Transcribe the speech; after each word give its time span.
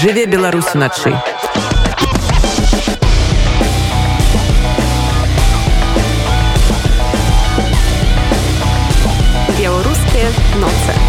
жыве 0.00 0.26
Беларусь 0.26 0.74
уначы 0.74 1.10
беларускія 9.58 10.30
ноцы 10.60 11.07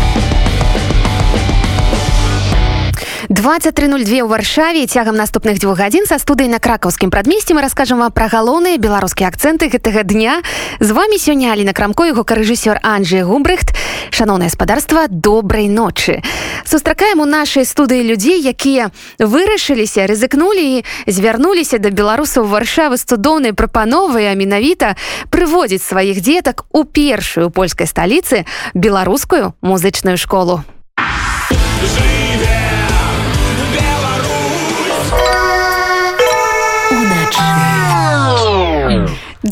2302 3.40 4.20
ў 4.20 4.28
варшаве. 4.28 4.84
Цягам 4.84 5.16
наступных 5.16 5.64
дзвюх 5.64 5.80
гадзін 5.80 6.04
са 6.04 6.20
студыі 6.20 6.52
на 6.52 6.60
кракаўскім 6.60 7.08
прадмесці 7.08 7.56
мы 7.56 7.64
раскажам 7.64 8.04
вам 8.04 8.12
пра 8.12 8.28
галоўныя 8.28 8.76
беларускія 8.76 9.32
акцэнты 9.32 9.72
гэтага 9.72 10.04
дня. 10.04 10.44
З 10.84 10.92
вами 10.92 11.16
сёння 11.16 11.56
Аліна 11.56 11.72
крамко 11.72 12.04
яго 12.04 12.28
карэжысёр 12.28 12.84
Анджей 12.84 13.24
губрыхт 13.24 13.72
шаноўнае 14.12 14.52
гаспадарства 14.52 15.08
добрай 15.08 15.72
ночы. 15.72 16.20
Сустракаем 16.68 17.24
у 17.24 17.26
нашай 17.26 17.64
студыі 17.64 18.04
людзей 18.04 18.44
якія 18.44 18.92
вырашыліся 19.24 20.04
рызыкнулі 20.04 20.84
і 20.84 20.84
звярнуліся 21.08 21.80
да 21.80 21.96
беларусаў 21.96 22.44
варшавы 22.44 23.00
з 23.00 23.08
цудоўнай 23.08 23.56
прапановай 23.56 24.28
а 24.28 24.36
менавіта 24.36 25.00
прыводзіць 25.32 25.88
сваіх 25.88 26.20
дзетак 26.20 26.68
у 26.76 26.84
першую 26.84 27.56
польскай 27.56 27.88
сталіцы 27.88 28.44
беларускую 28.76 29.56
музычную 29.64 30.20
школу 30.20 30.68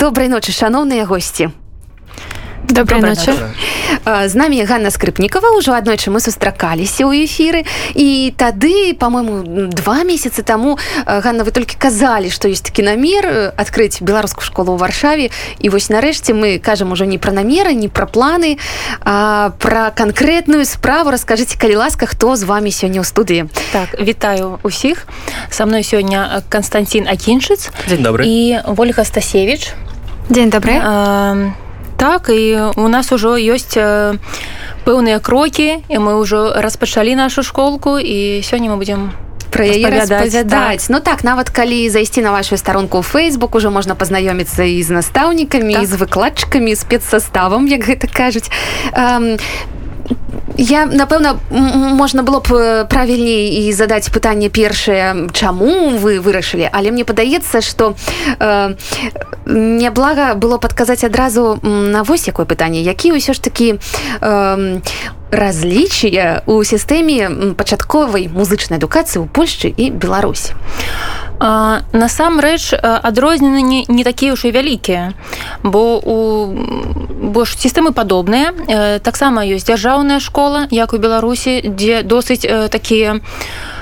добрай 0.08 0.30
ночы 0.32 0.56
шаноўныя 0.56 1.04
госці. 1.04 1.52
Добрай 2.70 3.02
ночы. 3.02 3.36
з 4.28 4.36
намі 4.36 4.64
Ганна 4.64 4.92
скрыпнікова. 4.92 5.56
Ўжо 5.60 5.76
аднойчы 5.76 6.12
мы 6.12 6.20
сустракаліся 6.20 7.08
ў 7.08 7.24
эфіры. 7.28 7.64
І 7.96 8.32
тады 8.36 8.96
по-моему 8.96 9.68
два 9.72 10.04
месяцы 10.04 10.44
таму 10.44 10.80
Ганна 11.08 11.44
вы 11.44 11.52
толькі 11.52 11.76
казалі 11.80 12.32
што 12.32 12.48
ёсць 12.48 12.64
такі 12.64 12.84
намер 12.88 13.56
адкрыць 13.56 14.00
беларускую 14.04 14.44
школу 14.44 14.76
ў 14.76 14.80
варшаве. 14.80 15.32
І 15.60 15.68
вось 15.72 15.88
нарэшце 15.92 16.36
мы 16.36 16.60
кажам 16.60 16.92
ужо 16.92 17.06
не 17.06 17.18
пра 17.18 17.32
намеры 17.32 17.74
не 17.74 17.88
пра 17.88 18.08
планы 18.08 18.60
а 19.04 19.52
пра 19.60 19.92
канкрэтную 19.92 20.64
справу. 20.64 21.12
Раскажыце 21.12 21.60
калі 21.60 21.84
ласка 21.84 22.08
хто 22.08 22.36
з 22.36 22.44
вами 22.44 22.72
сёння 22.72 23.04
ў 23.04 23.08
студыі. 23.08 23.48
Так 23.72 23.96
вітаю 24.00 24.60
усіх 24.64 25.08
са 25.52 25.66
мной 25.66 25.84
сёння 25.84 26.44
Константин 26.50 27.08
акіншыц 27.08 27.72
добрый 27.88 28.28
і 28.28 28.60
ольга 28.76 29.04
стасевич 29.04 29.72
дзень 30.30 30.50
добры 30.50 30.80
а, 30.84 31.52
так 31.98 32.30
і 32.30 32.74
у 32.76 32.88
нас 32.88 33.12
ужо 33.12 33.38
ёсць 33.38 33.78
пэўныя 34.86 35.20
крокі 35.20 35.84
і 35.90 35.96
мы 35.98 36.20
ўжо 36.22 36.54
распачалі 36.56 37.16
нашу 37.16 37.44
школку 37.44 37.98
і 38.00 38.44
сёння 38.44 38.72
мы 38.72 38.78
будзем 38.78 39.12
про 39.52 39.66
яе 39.66 39.90
распавядаць 39.90 40.84
так. 40.84 40.90
Ну 40.90 41.00
так 41.00 41.24
нават 41.24 41.50
калі 41.50 41.90
зайсці 41.90 42.22
на 42.22 42.32
вашу 42.32 42.58
старонку 42.58 43.00
Facebook 43.00 43.56
уже 43.58 43.70
можна 43.70 43.96
пазнаёміцца 43.96 44.64
і 44.64 44.84
з 44.84 44.90
настаўнікамі 44.90 45.74
так. 45.74 45.86
з 45.86 45.94
выкладчыкамі 45.96 46.76
спецсаставам 46.76 47.68
як 47.68 47.82
гэта 47.82 48.08
кажуць 48.12 48.52
я 50.58 50.86
напэўна 50.86 51.38
можна 51.96 52.24
было 52.24 52.40
б 52.40 52.86
правільней 52.90 53.68
і 53.68 53.72
задаць 53.72 54.10
пытанне 54.10 54.50
першае 54.50 55.30
чаму 55.34 55.98
вы 55.98 56.20
вырашылі. 56.20 56.70
Але 56.72 56.92
мне 56.92 57.06
падаецца 57.06 57.62
что 57.62 57.96
э, 58.40 58.76
няблага 59.46 60.34
было 60.36 60.58
падказаць 60.58 61.04
адразу 61.04 61.60
на 61.64 62.04
вось 62.04 62.28
якое 62.28 62.46
пытанне 62.46 62.82
які 62.82 63.14
ўсё 63.14 63.34
ж 63.34 63.42
такі 63.42 63.78
э, 64.22 64.80
разлічыя 65.32 66.44
у 66.48 66.64
сістэме 66.64 67.54
пачатковай 67.54 68.28
музычнай 68.32 68.80
адукацыі 68.80 69.24
ў 69.24 69.28
Польшчы 69.28 69.68
і 69.70 69.92
Беларусі 69.92 70.54
насамрэч 71.40 72.74
адрознены 72.82 73.62
не, 73.62 73.86
не 73.88 74.04
такія 74.04 74.34
ўжо 74.34 74.50
вялікія 74.50 75.14
бо 75.62 76.02
у 76.02 76.18
бо 77.18 77.46
ж 77.46 77.58
сістэмы 77.58 77.94
падобныя 77.94 79.00
таксама 79.06 79.46
ёсць 79.46 79.70
дзяржаўная 79.70 80.20
школа 80.20 80.66
як 80.72 80.94
у 80.94 80.98
беларусі 80.98 81.62
дзе 81.62 82.02
досыць 82.02 82.42
такія 82.74 83.22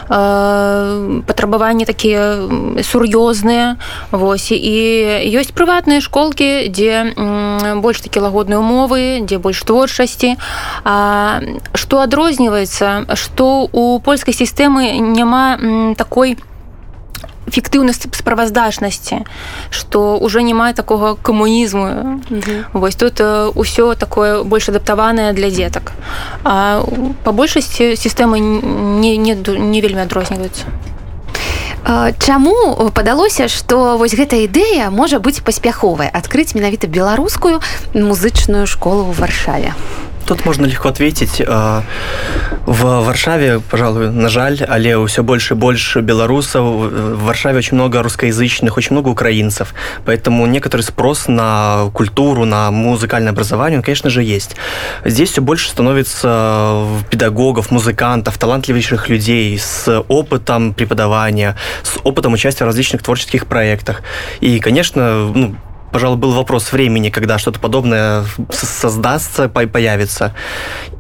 патрабаванні 0.07 1.85
такія 1.85 2.45
сур'ёзныя 2.81 3.75
восьось 4.11 4.57
і 4.57 5.31
ёсць 5.33 5.53
прыватныя 5.55 6.01
школкі 6.01 6.69
дзе 6.69 7.13
больш 7.81 8.01
такі 8.05 8.19
лагодныя 8.25 8.59
умовы 8.59 9.25
дзе 9.25 9.38
больш 9.38 9.63
творчасці 9.66 10.38
што 11.73 11.93
адрозніваецца 12.05 13.16
што 13.17 13.69
у 13.71 13.99
польскай 13.99 14.33
сістэмы 14.33 14.99
няма 14.99 15.57
такой 15.97 16.37
у 17.47 17.51
фіктыўнасць 17.51 18.07
справаздачнасці 18.11 19.25
што 19.69 20.17
ўжо 20.17 20.41
не 20.41 20.53
мае 20.53 20.73
такога 20.73 21.16
камунізму. 21.16 22.22
Вось 22.73 22.95
тут 22.95 23.22
ўсё 23.22 23.94
такое 23.95 24.44
больш 24.44 24.69
адаптаванае 24.69 25.33
для 25.33 25.50
дзетак. 25.50 25.94
А 26.44 26.81
па 27.23 27.31
большасці 27.31 27.95
сістэмы 27.95 28.39
не, 28.39 29.17
не, 29.17 29.34
не 29.35 29.79
вельмі 29.81 30.01
адрозніваюцца. 30.05 30.66
Чаму 32.17 32.89
падалося 32.97 33.45
што 33.47 33.97
вось 34.01 34.17
гэта 34.17 34.41
ідэя 34.41 34.89
можа 34.89 35.22
быць 35.22 35.45
паспяховай 35.45 36.09
адкрыць 36.09 36.57
менавіта 36.57 36.89
беларускую 36.89 37.61
музычную 37.94 38.66
школу 38.66 39.05
ў 39.05 39.13
варшаве 39.13 39.78
Тут 40.25 40.43
можно 40.45 40.65
легко 40.65 40.89
ответить. 40.89 41.41
Э, 41.45 41.81
в 42.65 42.83
Варшаве, 43.05 43.59
пожалуй, 43.59 44.09
на 44.09 44.29
жаль, 44.29 44.59
але 44.67 45.05
все 45.05 45.23
больше 45.23 45.53
и 45.53 45.57
больше 45.57 46.01
белорусов. 46.01 46.63
В 46.63 47.23
Варшаве 47.23 47.59
очень 47.59 47.75
много 47.75 48.01
русскоязычных, 48.01 48.75
очень 48.77 48.93
много 48.93 49.09
украинцев. 49.09 49.73
Поэтому 50.03 50.47
некоторый 50.47 50.81
спрос 50.81 51.27
на 51.27 51.91
культуру, 51.93 52.45
на 52.45 52.71
музыкальное 52.71 53.31
образование, 53.31 53.77
он, 53.77 53.83
конечно 53.83 54.09
же, 54.09 54.23
есть. 54.23 54.55
Здесь 55.05 55.31
все 55.31 55.41
больше 55.41 55.69
становится 55.69 56.85
педагогов, 57.11 57.69
музыкантов, 57.69 58.37
талантливейших 58.37 59.09
людей 59.09 59.59
с 59.59 60.03
опытом 60.07 60.73
преподавания, 60.73 61.55
с 61.83 61.99
опытом 62.03 62.33
участия 62.33 62.63
в 62.63 62.67
различных 62.67 63.03
творческих 63.03 63.45
проектах. 63.45 64.01
И, 64.41 64.59
конечно, 64.59 65.31
ну, 65.35 65.55
пожалуй, 65.95 66.17
был 66.17 66.33
вопрос 66.33 66.73
времени, 66.73 67.09
когда 67.09 67.38
что-то 67.38 67.57
подобное 67.57 68.25
создастся, 68.51 69.47
появится. 69.47 70.33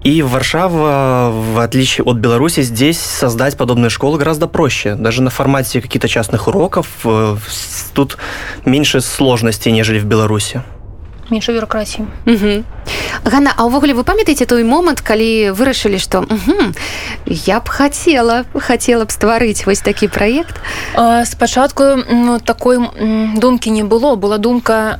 И 0.05 0.21
Варшава, 0.21 1.31
в 1.33 1.59
отличие 1.59 2.05
от 2.05 2.15
Беларуси, 2.15 2.61
здесь 2.61 2.97
создать 2.97 3.57
подобную 3.57 3.89
школу 3.89 4.17
гораздо 4.17 4.47
проще. 4.47 4.95
Даже 4.95 5.21
на 5.21 5.29
формате 5.31 5.81
каких-то 5.81 6.07
частных 6.07 6.47
уроков 6.47 6.87
э, 7.03 7.35
тут 7.93 8.17
меньше 8.63 9.01
сложностей, 9.01 9.73
нежели 9.73 9.99
в 9.99 10.05
Беларуси. 10.05 10.63
Меньше 11.29 11.53
бюрократии. 11.53 12.05
Угу. 12.25 12.63
Ганна 13.25 13.53
А 13.57 13.65
ўвогуле 13.65 13.93
вы 13.93 14.03
памятаеце 14.03 14.45
той 14.45 14.63
момант 14.63 15.01
калі 15.01 15.49
вырашылі 15.57 15.97
што 15.97 16.25
я 17.25 17.57
б 17.59 17.65
хацела 17.65 18.45
хацела 18.53 19.05
б 19.05 19.11
стварыць 19.11 19.65
вось 19.65 19.81
такі 19.81 20.07
праект 20.07 20.61
спачатку 21.25 22.05
ну, 22.05 22.39
такой 22.39 22.77
думкі 23.39 23.71
не 23.71 23.83
было 23.83 24.15
была 24.15 24.37
думка 24.37 24.99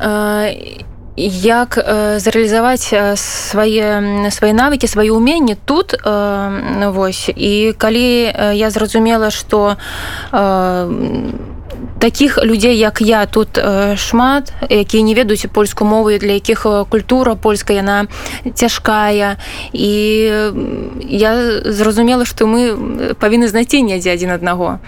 як 1.17 1.77
э, 1.77 2.19
зареалізаваць 2.19 2.91
свае 3.15 3.87
свае 4.31 4.53
навыкі 4.53 4.87
свае 4.87 5.15
ўменні 5.15 5.55
тут 5.55 5.95
э, 5.95 6.89
вось 6.91 7.29
і 7.29 7.71
калі 7.77 8.33
я 8.51 8.69
зразумела 8.69 9.31
што 9.31 9.77
э, 10.33 10.91
таких 11.99 12.37
людзей 12.43 12.77
як 12.77 13.01
я 13.01 13.25
тут 13.25 13.59
шмат 13.97 14.53
якія 14.69 15.03
не 15.03 15.13
ведаюць 15.13 15.47
польскую 15.51 15.89
мову 15.89 16.11
для 16.17 16.37
якіх 16.37 16.65
культура 16.89 17.35
польская 17.35 17.77
яна 17.77 18.05
цяжкая. 18.53 19.37
І 19.73 19.89
я 21.01 21.31
зразумела 21.65 22.25
што 22.25 22.45
мы 22.45 23.13
павінны 23.17 23.47
знайсці 23.47 23.81
недзе 23.81 24.13
адзін 24.13 24.31
аднаго. 24.37 24.79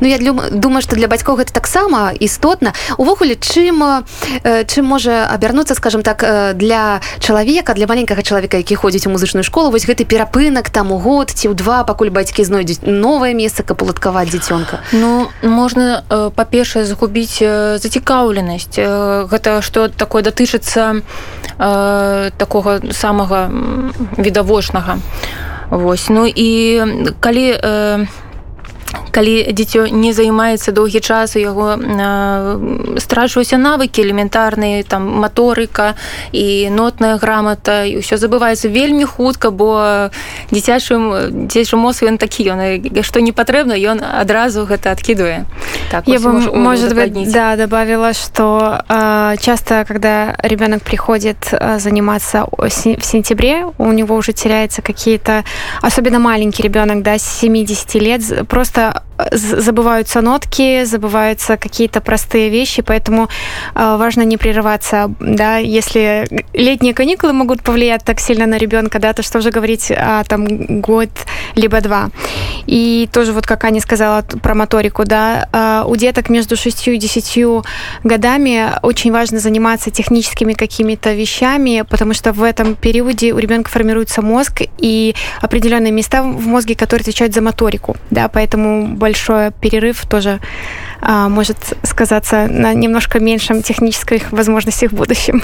Ну 0.00 0.08
я 0.08 0.18
думаю 0.50 0.82
што 0.82 0.96
для 0.96 1.08
бацькоў 1.08 1.36
гэта 1.36 1.52
таксама 1.52 2.12
істотна. 2.16 2.72
Увогуле 2.96 3.36
чым 3.36 4.04
чым 4.44 4.84
можа 4.84 5.26
абярнуцца 5.26 5.74
скажем 5.74 6.02
так 6.02 6.24
для 6.56 7.00
чалавека 7.18 7.74
для 7.74 7.86
маленькага 7.86 8.22
чалавека 8.22 8.56
які 8.56 8.74
ходзіць 8.74 9.06
у 9.06 9.10
музычную 9.10 9.44
школу 9.44 9.70
вось 9.70 9.86
гэты 9.86 10.04
перапынак 10.04 10.70
там 10.70 10.92
у 10.92 10.98
год 10.98 11.30
ці 11.30 11.48
ў 11.50 11.54
два 11.54 11.84
пакуль 11.84 12.10
бацькі 12.10 12.44
знойдуць 12.44 12.86
новае 12.86 13.34
месца 13.34 13.62
каб 13.62 13.82
уладкаваць 13.82 14.30
дзіцёнка? 14.30 14.80
Ну 14.92 15.28
можна 15.42 16.02
па 16.08 16.13
па-першае 16.34 16.84
загубіць 16.84 17.42
зацікаўленасць. 17.82 18.78
Гэта 19.30 19.62
што 19.62 19.88
такое 19.88 20.22
датычыцца 20.22 21.00
э, 21.58 22.30
такога 22.36 22.80
самага 22.92 23.50
відавочнага. 24.18 24.98
Вось. 25.70 26.08
Ну 26.08 26.26
і 26.26 26.82
калі 27.20 27.46
э, 27.56 28.06
калі 29.14 29.52
дзіцё 29.52 29.86
не 29.94 30.12
займаецца 30.12 30.72
доўгі 30.72 31.00
час 31.00 31.36
у 31.36 31.40
яго 31.40 31.78
страчваюся 32.98 33.56
навыкі 33.56 34.02
элементарныя 34.02 34.82
там 34.82 35.06
маторыка 35.22 35.94
і 36.32 36.70
нотная 36.70 37.16
грамата 37.16 37.84
і 37.86 38.02
ўсё 38.02 38.18
забываецца 38.18 38.68
вельмі 38.68 39.04
хутка 39.04 39.50
бо 39.50 40.10
дзіцячым 40.50 41.46
дзечы 41.46 41.76
мозг 41.76 42.02
ён 42.04 42.18
такі 42.18 42.42
ён 42.50 42.58
што 43.06 43.20
не 43.20 43.32
патрэбна 43.32 43.78
ён 43.78 44.02
адразу 44.02 44.66
гэта 44.66 44.90
адкідуе 44.92 45.46
так 45.90 46.08
я 46.08 46.18
бы 46.18 46.32
может 46.50 46.94
быть 46.94 47.32
да 47.32 47.56
добавила 47.56 48.12
что 48.12 48.82
э, 48.88 49.36
часто 49.40 49.84
когда 49.86 50.36
ребенок 50.42 50.82
приходит 50.82 51.54
заниматься 51.78 52.46
в 52.58 52.70
сентябре 52.70 53.66
у 53.78 53.92
него 53.92 54.16
уже 54.16 54.32
теряется 54.32 54.82
какие-то 54.82 55.44
особенно 55.82 56.18
маленький 56.18 56.62
ребенок 56.62 57.02
да 57.02 57.18
70 57.18 57.94
лет 57.94 58.48
просто 58.48 58.83
это 58.90 59.13
забываются 59.30 60.20
нотки, 60.20 60.84
забываются 60.84 61.56
какие-то 61.56 62.00
простые 62.00 62.50
вещи, 62.50 62.82
поэтому 62.82 63.28
э, 63.74 63.96
важно 63.98 64.22
не 64.22 64.36
прерываться, 64.36 65.10
да, 65.20 65.58
если 65.58 66.26
летние 66.52 66.94
каникулы 66.94 67.32
могут 67.32 67.62
повлиять 67.62 68.04
так 68.04 68.20
сильно 68.20 68.46
на 68.46 68.58
ребенка, 68.58 68.98
да, 68.98 69.12
то 69.12 69.22
что 69.22 69.40
же 69.40 69.50
говорить 69.50 69.90
о 69.90 70.24
там 70.24 70.80
год 70.80 71.10
либо 71.54 71.80
два. 71.80 72.10
И 72.66 73.08
тоже 73.12 73.32
вот 73.32 73.46
как 73.46 73.64
Аня 73.64 73.80
сказала 73.80 74.22
про 74.22 74.54
моторику, 74.54 75.04
да, 75.04 75.48
э, 75.52 75.84
у 75.86 75.96
деток 75.96 76.28
между 76.28 76.56
6 76.56 76.88
и 76.88 76.96
10 76.96 77.64
годами 78.02 78.72
очень 78.82 79.12
важно 79.12 79.38
заниматься 79.38 79.90
техническими 79.90 80.52
какими-то 80.52 81.14
вещами, 81.14 81.84
потому 81.88 82.14
что 82.14 82.32
в 82.32 82.42
этом 82.42 82.74
периоде 82.74 83.32
у 83.32 83.38
ребенка 83.38 83.70
формируется 83.70 84.22
мозг 84.22 84.62
и 84.78 85.14
определенные 85.40 85.92
места 85.92 86.22
в 86.22 86.46
мозге, 86.46 86.74
которые 86.74 87.02
отвечают 87.02 87.34
за 87.34 87.40
моторику, 87.40 87.96
да, 88.10 88.28
поэтому 88.28 88.96
большой 89.04 89.52
перерыв 89.60 90.06
тоже 90.06 90.40
а, 91.02 91.28
может 91.28 91.58
сказаться 91.82 92.46
на 92.48 92.72
немножко 92.72 93.20
меньшем 93.20 93.62
технических 93.62 94.32
возможностях 94.32 94.92
в 94.92 94.94
будущем. 94.94 95.42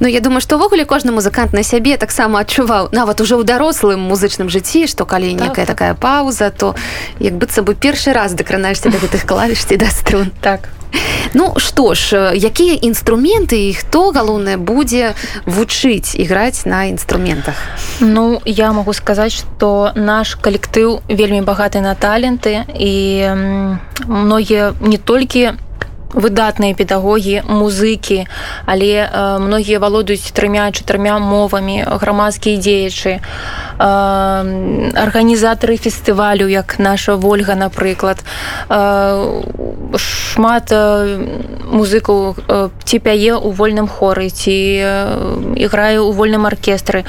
Ну 0.00 0.08
я 0.08 0.20
думаю 0.20 0.40
што 0.40 0.56
ўвогуле 0.56 0.84
кожны 0.84 1.12
музыкант 1.12 1.52
на 1.52 1.62
сябе 1.62 1.96
таксама 1.96 2.40
адчуваў 2.42 2.90
нават 2.90 3.20
уже 3.20 3.38
ў 3.38 3.44
дарослым 3.44 4.00
музычным 4.10 4.50
жыцці 4.50 4.90
што 4.90 5.06
калі 5.06 5.30
так, 5.36 5.40
некая 5.46 5.66
так. 5.66 5.76
такая 5.76 5.94
пауза 5.94 6.50
то 6.50 6.74
як 7.20 7.38
быцца 7.38 7.62
бы 7.62 7.78
першы 7.78 8.10
раз 8.12 8.34
дакранаешься 8.34 8.90
да 8.90 8.98
гэтых 8.98 9.22
клавішці 9.28 9.76
да 9.82 9.86
струн 9.92 10.32
так 10.42 10.72
Ну 11.34 11.52
што 11.56 11.94
ж 11.94 12.32
якія 12.34 12.74
інструменты 12.80 13.68
і 13.68 13.74
хто 13.74 14.10
галоўнае 14.16 14.56
будзе 14.56 15.14
вучыць 15.46 16.16
іграць 16.16 16.64
на 16.64 16.84
інструментах? 16.88 17.54
Ну 18.00 18.40
я 18.44 18.72
могу 18.72 18.92
сказаць 18.92 19.32
что 19.32 19.92
наш 19.94 20.34
калектыў 20.40 21.00
вельмі 21.08 21.42
багаты 21.42 21.80
на 21.80 21.94
таленты 21.94 22.64
і 22.74 23.28
многія 24.08 24.72
не 24.80 24.98
толькі 24.98 25.52
на 25.52 25.67
выдатныя 26.14 26.74
педагогі 26.74 27.42
музыкі 27.48 28.26
але 28.66 29.08
э, 29.08 29.38
многія 29.38 29.78
валодаюць 29.78 30.32
трымя 30.32 30.70
чатырмя 30.72 31.18
мовамі 31.18 31.84
грамадскія 31.84 32.56
дзеячы 32.56 33.20
э, 33.20 33.20
арганізатары 34.94 35.76
фестывалю 35.76 36.48
як 36.48 36.78
наша 36.78 37.16
ольга 37.16 37.54
напрыклад. 37.54 38.24
Э, 38.68 39.42
шмат 39.96 40.72
э, 40.72 41.18
музыкаў 41.64 42.36
э, 42.36 42.68
ці 42.84 42.98
пяе 42.98 43.34
у 43.34 43.50
вольным 43.50 43.88
хоры 43.88 44.28
ці 44.28 44.52
э, 44.52 45.54
іграю 45.56 46.06
у 46.06 46.12
вольным 46.12 46.46
аркестры. 46.46 47.04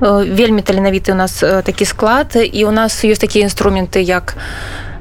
Э, 0.00 0.24
вельмі 0.24 0.62
таленавіты 0.62 1.12
у 1.12 1.14
нас 1.14 1.42
э, 1.42 1.62
такі 1.62 1.84
склад 1.84 2.36
і 2.36 2.64
у 2.64 2.70
нас 2.70 3.04
ёсць 3.04 3.20
такія 3.20 3.44
інструменты 3.44 4.00
як 4.00 4.36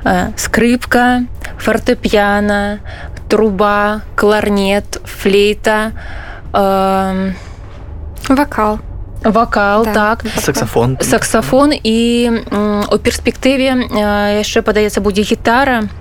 э, 0.03 0.31
скрыпка 0.36 1.24
фортэп'яна 1.57 2.80
труба, 3.30 4.02
кларнет, 4.16 5.00
флейта, 5.06 5.94
э, 6.54 7.31
вокал. 8.28 8.80
Вакал 9.24 9.84
да. 9.84 9.94
так 9.94 10.24
саксафон 10.40 10.98
саксафон 11.02 11.74
і 11.74 12.31
у 12.88 12.98
перспектыве 13.04 13.76
яшчэ 14.40 14.64
падаецца 14.64 15.04
будзе 15.04 15.28
гітара 15.28 15.92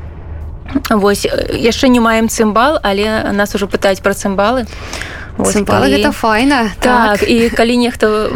Вось 0.91 1.27
яшчэ 1.27 1.89
не 1.89 1.99
маем 1.99 2.29
цымбал 2.29 2.79
але 2.79 3.33
нас 3.35 3.55
ужо 3.59 3.67
пытаюць 3.67 3.99
пра 4.07 4.15
цымбалы 4.15 4.71
Цымбалы 5.39 5.87
калі... 5.87 5.95
гэта 5.97 6.11
файна 6.13 6.71
так, 6.81 7.21
так 7.21 7.29
і 7.29 7.51
калі 7.51 7.77
нехта 7.79 8.29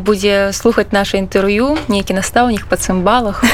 будзе 0.00 0.52
слухаць 0.52 0.92
наше 0.92 1.20
інтэрв'ю 1.20 1.76
нейкі 1.92 2.16
настаўнік 2.16 2.64
па 2.66 2.80
цымбалах 2.80 3.44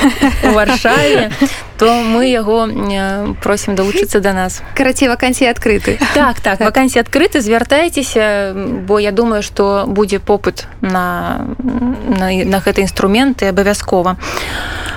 у 0.47 0.51
варшаве 0.55 1.31
то 1.77 1.91
мы 2.07 2.31
яго 2.31 2.71
просім 3.43 3.75
далучыцца 3.75 4.23
да 4.23 4.33
нас 4.33 4.63
карацей 4.79 5.11
вакансіі 5.11 5.51
адкрыты 5.51 5.99
так 6.15 6.39
так 6.41 6.61
вакансіі 6.61 7.03
адкрыты 7.03 7.43
звяртайцеся 7.43 8.55
бо 8.55 9.03
я 9.03 9.11
думаю 9.11 9.43
што 9.43 9.85
будзе 9.87 10.23
попыт 10.23 10.67
на 10.81 11.43
на, 11.59 12.31
на 12.31 12.59
гэты 12.63 12.87
інструменты 12.87 13.51
абавязкова 13.51 14.17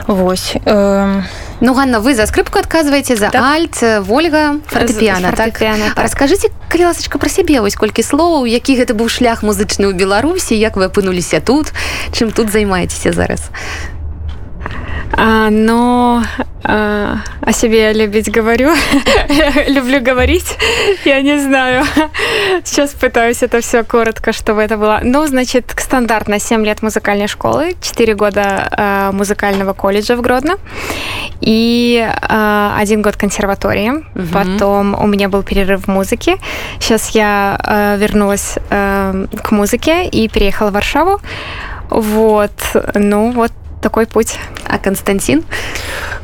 восьось 0.07 0.61
э... 0.65 1.21
Ну 1.59 1.74
Ганна 1.74 2.00
вы 2.00 2.13
за 2.13 2.27
скрыпку 2.27 2.59
адказваеце 2.59 3.15
за 3.15 3.30
так. 3.30 3.42
альт 3.42 3.81
ольга 4.09 4.59
фортепіана 4.68 5.31
так? 5.31 5.57
расскажыце 5.98 6.54
калі 6.69 6.94
ласачка 6.94 7.18
пра 7.18 7.30
сябе 7.30 7.62
вось 7.65 7.74
колькі 7.74 8.06
словаў 8.06 8.45
які 8.45 8.77
гэта 8.77 8.94
быў 8.94 9.09
шлях 9.09 9.42
музычны 9.42 9.89
ў 9.89 9.98
беларусі 9.98 10.54
як 10.54 10.77
вы 10.77 10.86
апынуліся 10.86 11.42
тут 11.42 11.74
чым 12.13 12.30
тут 12.30 12.54
займаецеся 12.54 13.12
зараз? 13.12 13.50
А, 15.18 15.50
но 15.50 16.24
а, 16.69 17.19
о 17.40 17.54
себе 17.54 17.80
я 17.84 17.94
любить 17.94 18.30
говорю 18.30 18.72
люблю 19.68 20.02
говорить 20.02 20.58
я 21.06 21.22
не 21.22 21.40
знаю 21.40 21.86
сейчас 22.66 22.92
пытаюсь 22.92 23.42
это 23.42 23.62
все 23.62 23.84
коротко 23.84 24.34
чтобы 24.34 24.62
это 24.62 24.75
было 24.75 25.00
ну 25.02 25.25
значит 25.28 25.74
стандартно 25.78 26.40
7 26.40 26.66
лет 26.66 26.81
музыкальной 26.81 27.28
школы 27.28 27.78
4 27.80 28.16
года 28.16 28.68
а, 28.72 29.12
музыкального 29.14 29.72
колледжа 29.72 30.18
в 30.18 30.22
гродно 30.22 30.58
и 31.40 32.06
а, 32.22 32.75
один 32.78 33.02
год 33.02 33.16
консерватории 33.16 33.92
угу. 33.92 34.28
потом 34.34 34.94
у 35.02 35.08
меня 35.08 35.30
был 35.30 35.44
перерыв 35.44 35.86
в 35.86 35.88
музыке 35.88 36.38
сейчас 36.81 37.12
я 37.12 37.96
вернулась 37.98 38.56
к 38.69 39.52
музыке 39.52 40.06
и 40.06 40.28
переехала 40.28 40.69
в 40.69 40.74
варшаву 40.74 41.22
вот 41.90 42.52
ну 42.94 43.31
вот 43.31 43.54
такой 43.81 44.06
путь. 44.06 44.38
А 44.68 44.78
Константин? 44.80 45.44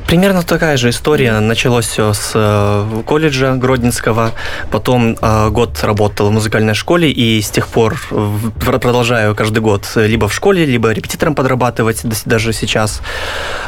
Примерно 0.07 0.43
такая 0.43 0.77
же 0.77 0.89
история. 0.89 1.41
Началось 1.41 1.87
все 1.87 2.13
с 2.13 2.33
э, 2.35 3.03
колледжа 3.07 3.55
Гродненского, 3.57 4.33
потом 4.71 5.17
э, 5.21 5.51
год 5.51 5.79
работал 5.83 6.29
в 6.29 6.33
музыкальной 6.33 6.75
школе, 6.75 7.11
и 7.11 7.43
с 7.43 7.51
тех 7.51 7.69
пор 7.69 8.01
продолжаю 8.61 9.35
каждый 9.35 9.61
год 9.61 9.87
либо 9.97 10.29
в 10.29 10.35
школе, 10.35 10.65
либо 10.65 10.91
репетитором 10.93 11.35
подрабатывать 11.35 12.01
даже 12.25 12.53
сейчас. 12.53 13.03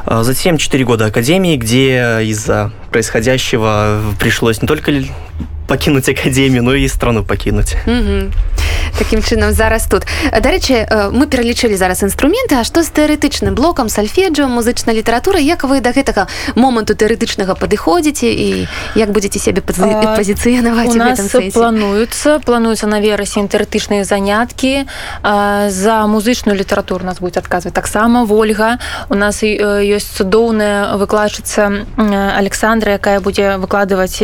Э, 0.07 0.23
затем 0.23 0.57
4 0.57 0.85
года 0.85 1.07
академии, 1.07 1.57
где 1.57 2.23
из-за 2.23 2.73
происходящего 2.91 4.01
пришлось 4.19 4.63
не 4.63 4.69
только 4.69 4.93
пакінуць 5.71 6.09
академію 6.09 6.63
ну 6.63 6.75
і 6.75 6.89
страну 6.89 7.25
пакінуць 7.25 7.75
таким 8.99 9.21
чынам 9.23 9.53
зараз 9.53 9.87
тут 9.87 10.03
дарэчы 10.43 10.83
мы 11.15 11.31
пералічылі 11.31 11.77
зараз 11.79 12.03
інструменты 12.03 12.59
А 12.59 12.65
што 12.67 12.83
з 12.83 12.91
тэарэтычным 12.91 13.55
блокам 13.55 13.89
сальфеджо 13.89 14.51
музычная 14.51 14.99
літаратура 14.99 15.39
як 15.39 15.63
вы 15.63 15.81
да 15.81 15.95
гэтага 15.95 16.24
моманту 16.56 16.96
тэарэтычнага 16.96 17.56
падыходзіце 17.56 18.30
і 18.32 18.68
як 18.96 19.12
будетеце 19.12 19.52
сябе 19.52 19.62
пазіцыянаваць 19.62 20.94
плануюцца 21.54 22.40
плануецца 22.46 22.88
на 22.88 23.00
верасень 23.00 23.48
тэарэтычныя 23.48 24.04
заняткі 24.04 24.86
за 25.24 25.96
музычную 26.08 26.58
літаратуру 26.58 27.06
нас 27.06 27.20
будет 27.20 27.38
адказваць 27.38 27.74
таксама. 27.74 28.26
Ольга 28.30 28.80
у 29.10 29.16
нас 29.16 29.44
ёсць 29.44 30.18
цудоўная 30.18 30.98
выкладчыца 30.98 31.86
александра 31.98 32.94
якая 32.94 33.20
будзе 33.20 33.58
выкладываць 33.58 34.22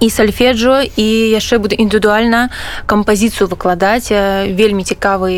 і 0.00 0.10
сальфеджо 0.10 0.82
і 0.96 1.08
яшчэ 1.32 1.58
буду 1.58 1.74
індывідуальна 1.76 2.50
кампазіцыю 2.86 3.48
выкладаць 3.48 4.10
вельмі 4.10 4.84
цікавы 4.84 5.32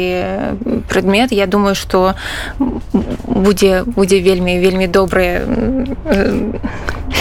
прадмет. 0.88 1.32
Я 1.32 1.46
думаю 1.46 1.74
что 1.74 2.14
будзе 3.26 3.82
будзе 3.86 4.20
вельмі 4.20 4.58
вельмі 4.58 4.86
добрыя 4.86 5.46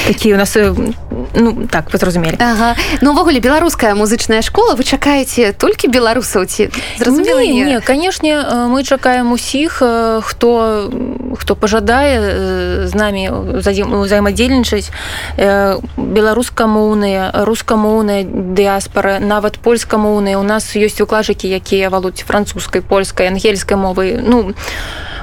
такія 0.05 0.35
у 0.35 0.37
нас 0.37 0.57
ну 1.35 1.67
так 1.71 1.91
вы 1.93 1.97
зразумелі 1.97 2.37
ага. 2.39 2.75
ну 3.01 3.11
увогуле 3.11 3.39
беларуская 3.39 3.95
музычная 3.95 4.41
школа. 4.41 4.75
Вы 4.75 4.83
чакаеце 4.83 5.53
толькі 5.53 5.87
беларусаў 5.87 6.45
ці 6.45 6.69
зразумела 6.99 7.39
не, 7.39 7.63
не 7.63 7.81
канешне 7.81 8.37
мы 8.67 8.83
чакаем 8.83 9.31
усіх 9.31 9.81
хто 10.23 10.89
хто 11.39 11.55
пажадае 11.55 12.87
з 12.87 12.93
намі 12.95 13.29
ўзаемадзельнічаць 13.57 14.91
беларускамоўныя 15.37 17.31
рускамоўныя 17.45 18.23
дыаспары 18.27 19.19
нават 19.19 19.59
польскамоўныя 19.59 20.37
у 20.37 20.43
нас 20.43 20.75
ёсць 20.75 21.01
укладчыкі 21.01 21.47
якія 21.47 21.89
валуць 21.89 22.23
французскай 22.23 22.81
польскай 22.81 23.27
ангельскай 23.27 23.77
мовы. 23.77 24.19
Ну 24.21 24.53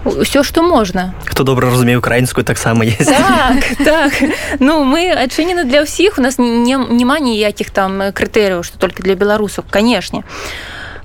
ўсё 0.05 0.43
што 0.45 0.63
можна 0.63 1.15
хто 1.25 1.45
добра 1.45 1.71
разумею 1.71 1.99
украінскую 1.99 2.45
таксама 2.45 2.85
есть. 2.85 3.09
Так, 3.09 3.65
так. 3.85 4.13
ну 4.61 4.85
мы 4.85 5.11
адчынены 5.11 5.65
для 5.65 5.83
ўсіх 5.83 6.19
у 6.19 6.23
нас 6.23 6.39
няма 6.39 7.19
ніякіх 7.19 7.71
там 7.71 8.13
крытэрыяў 8.13 8.63
што 8.63 8.79
только 8.79 9.03
для 9.03 9.15
беларусаў 9.15 9.65
канешне 9.71 10.25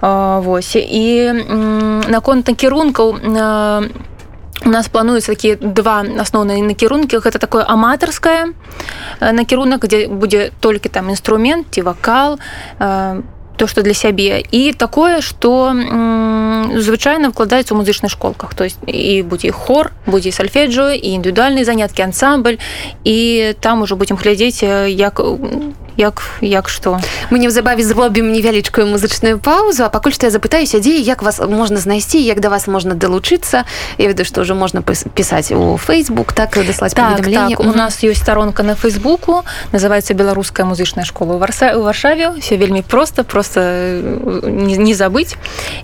восьось 0.02 0.84
і 0.88 1.32
наконт 2.08 2.48
накірункаў 2.48 3.20
на 3.24 3.84
у 4.66 4.70
нас 4.70 4.90
плануюцца 4.90 5.32
такія 5.32 5.56
два 5.56 6.04
асноўныя 6.04 6.60
накірункі 6.60 7.24
гэта 7.24 7.40
такое 7.40 7.64
аматарскае 7.64 8.52
накірунак 9.20 9.88
дзе 9.88 10.08
будзе 10.08 10.52
толькі 10.60 10.90
там 10.90 11.10
інструмент 11.10 11.72
ці 11.72 11.82
вакал 11.88 12.40
то 13.60 13.68
что 13.68 13.82
для 13.84 13.94
сябе 13.94 14.40
і 14.52 14.72
такое 14.72 15.20
что 15.20 15.76
звычайна 16.80 17.28
вкладаецца 17.36 17.76
ў 17.76 17.84
музычных 17.84 18.08
школках. 18.08 18.56
То 18.56 18.64
есть 18.64 18.80
і 18.88 19.22
будзе 19.28 19.52
хор 19.52 19.92
будзе 20.08 20.32
сальфеджо 20.32 20.96
і 20.96 21.20
індывідуальныя 21.20 21.68
заняткі 21.68 22.08
ансамбль. 22.08 22.56
І 23.04 23.52
там 23.60 23.84
ужо 23.84 24.00
будзем 24.00 24.16
глядзець 24.16 24.64
як 24.64 25.20
як 26.00 26.24
як 26.42 26.72
што? 26.72 27.00
Мы 27.30 27.44
неўзабаве 27.44 27.84
зробім 27.84 28.32
невялічкую 28.32 28.88
музычную 28.88 29.38
паузу 29.38 29.84
а 29.84 29.90
пакуль 29.92 30.16
што 30.16 30.26
я 30.26 30.32
запытаюся 30.32 30.80
дзе 30.80 30.96
як 31.04 31.22
вас 31.22 31.44
можна 31.44 31.78
знайсці 31.78 32.18
як 32.24 32.40
да 32.40 32.50
вас 32.50 32.68
можна 32.68 32.96
далучыцца. 32.96 33.68
Я 34.00 34.08
ведаю 34.08 34.24
што 34.24 34.48
ўжо 34.48 34.56
можна 34.56 34.82
пісаць 34.82 35.52
у 35.52 35.76
Facebook 35.76 36.32
так 36.32 36.56
даслаць 36.56 36.96
так, 36.96 37.28
так, 37.28 37.60
у 37.60 37.76
нас 37.76 38.00
ёсць 38.04 38.24
старонка 38.24 38.64
на 38.64 38.76
фейсбуку 38.76 39.44
называется 39.76 40.16
беларуская 40.16 40.66
музычная 40.66 41.04
школа 41.04 41.38
варса 41.38 41.76
у 41.76 41.84
варшаве. 41.84 42.32
Все 42.40 42.56
вельмі 42.58 42.82
просто 42.82 43.24
просто 43.24 43.60
не, 44.44 44.78
не 44.78 44.94
забыть 44.94 45.36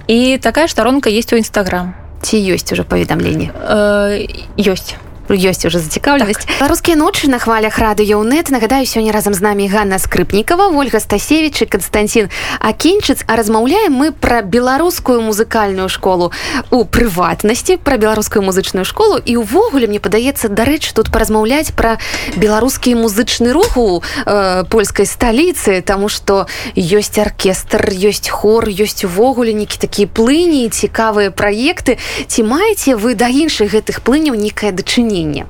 і 0.07 0.39
такая 0.41 0.67
старонка 0.67 1.09
есть 1.09 1.33
у 1.33 1.37
нстаграм 1.37 1.95
ці 2.21 2.37
ёсць 2.39 2.71
уже 2.71 2.83
паведамленне 2.83 3.51
э, 3.53 4.25
ёсць 4.57 4.95
ёсць 5.33 5.65
уже 5.65 5.79
зацікаўленасць. 5.79 6.45
Так. 6.59 6.69
рускія 6.69 6.97
ночы 6.97 7.27
на 7.27 7.39
хвалях 7.39 7.79
радыёнет 7.79 8.49
нагадаю 8.51 8.85
сёння 8.85 9.11
разам 9.11 9.33
з 9.33 9.41
намі 9.41 9.67
Ганна 9.67 9.97
скрыпнікова 9.97 10.69
ольга 10.69 10.99
стасевич 10.99 11.61
і 11.61 11.65
константин 11.65 12.29
акінчыц 12.59 13.23
а 13.25 13.35
размаўляем 13.35 13.93
мы 13.93 14.11
пра 14.11 14.41
беларускую 14.41 15.21
музыкальную 15.21 15.89
школу 15.89 16.31
у 16.69 16.85
прыватнасці 16.85 17.77
пра 17.77 17.97
беларускую 17.97 18.43
музычную 18.43 18.85
школу. 18.85 19.17
І 19.25 19.37
увогуле 19.37 19.87
мне 19.87 19.99
падаецца 19.99 20.49
дарэч 20.49 20.93
тут 20.93 21.09
паразмаўляць 21.11 21.71
пра 21.71 21.97
беларускі 22.35 22.95
музычны 22.95 23.51
рух 23.51 23.77
у 23.77 24.01
э, 24.25 24.63
польскай 24.69 25.05
сталіцы 25.05 25.81
тому 25.81 26.09
что 26.09 26.45
ёсць 26.75 27.17
аркестр 27.17 27.89
ёсць 27.89 28.29
хор 28.29 28.69
ёсць 28.69 29.05
увогуле 29.05 29.53
некі 29.53 29.77
такія 29.79 30.07
плыні 30.07 30.69
цікавыя 30.69 31.31
праекты. 31.31 31.97
Ці 32.27 32.43
маеце 32.43 32.95
вы 32.95 33.15
да 33.15 33.27
іншых 33.27 33.73
гэтых 33.73 34.01
плыняў 34.01 34.35
некае 34.35 34.71
дачыненне 34.71 35.14
изменения? 35.15 35.47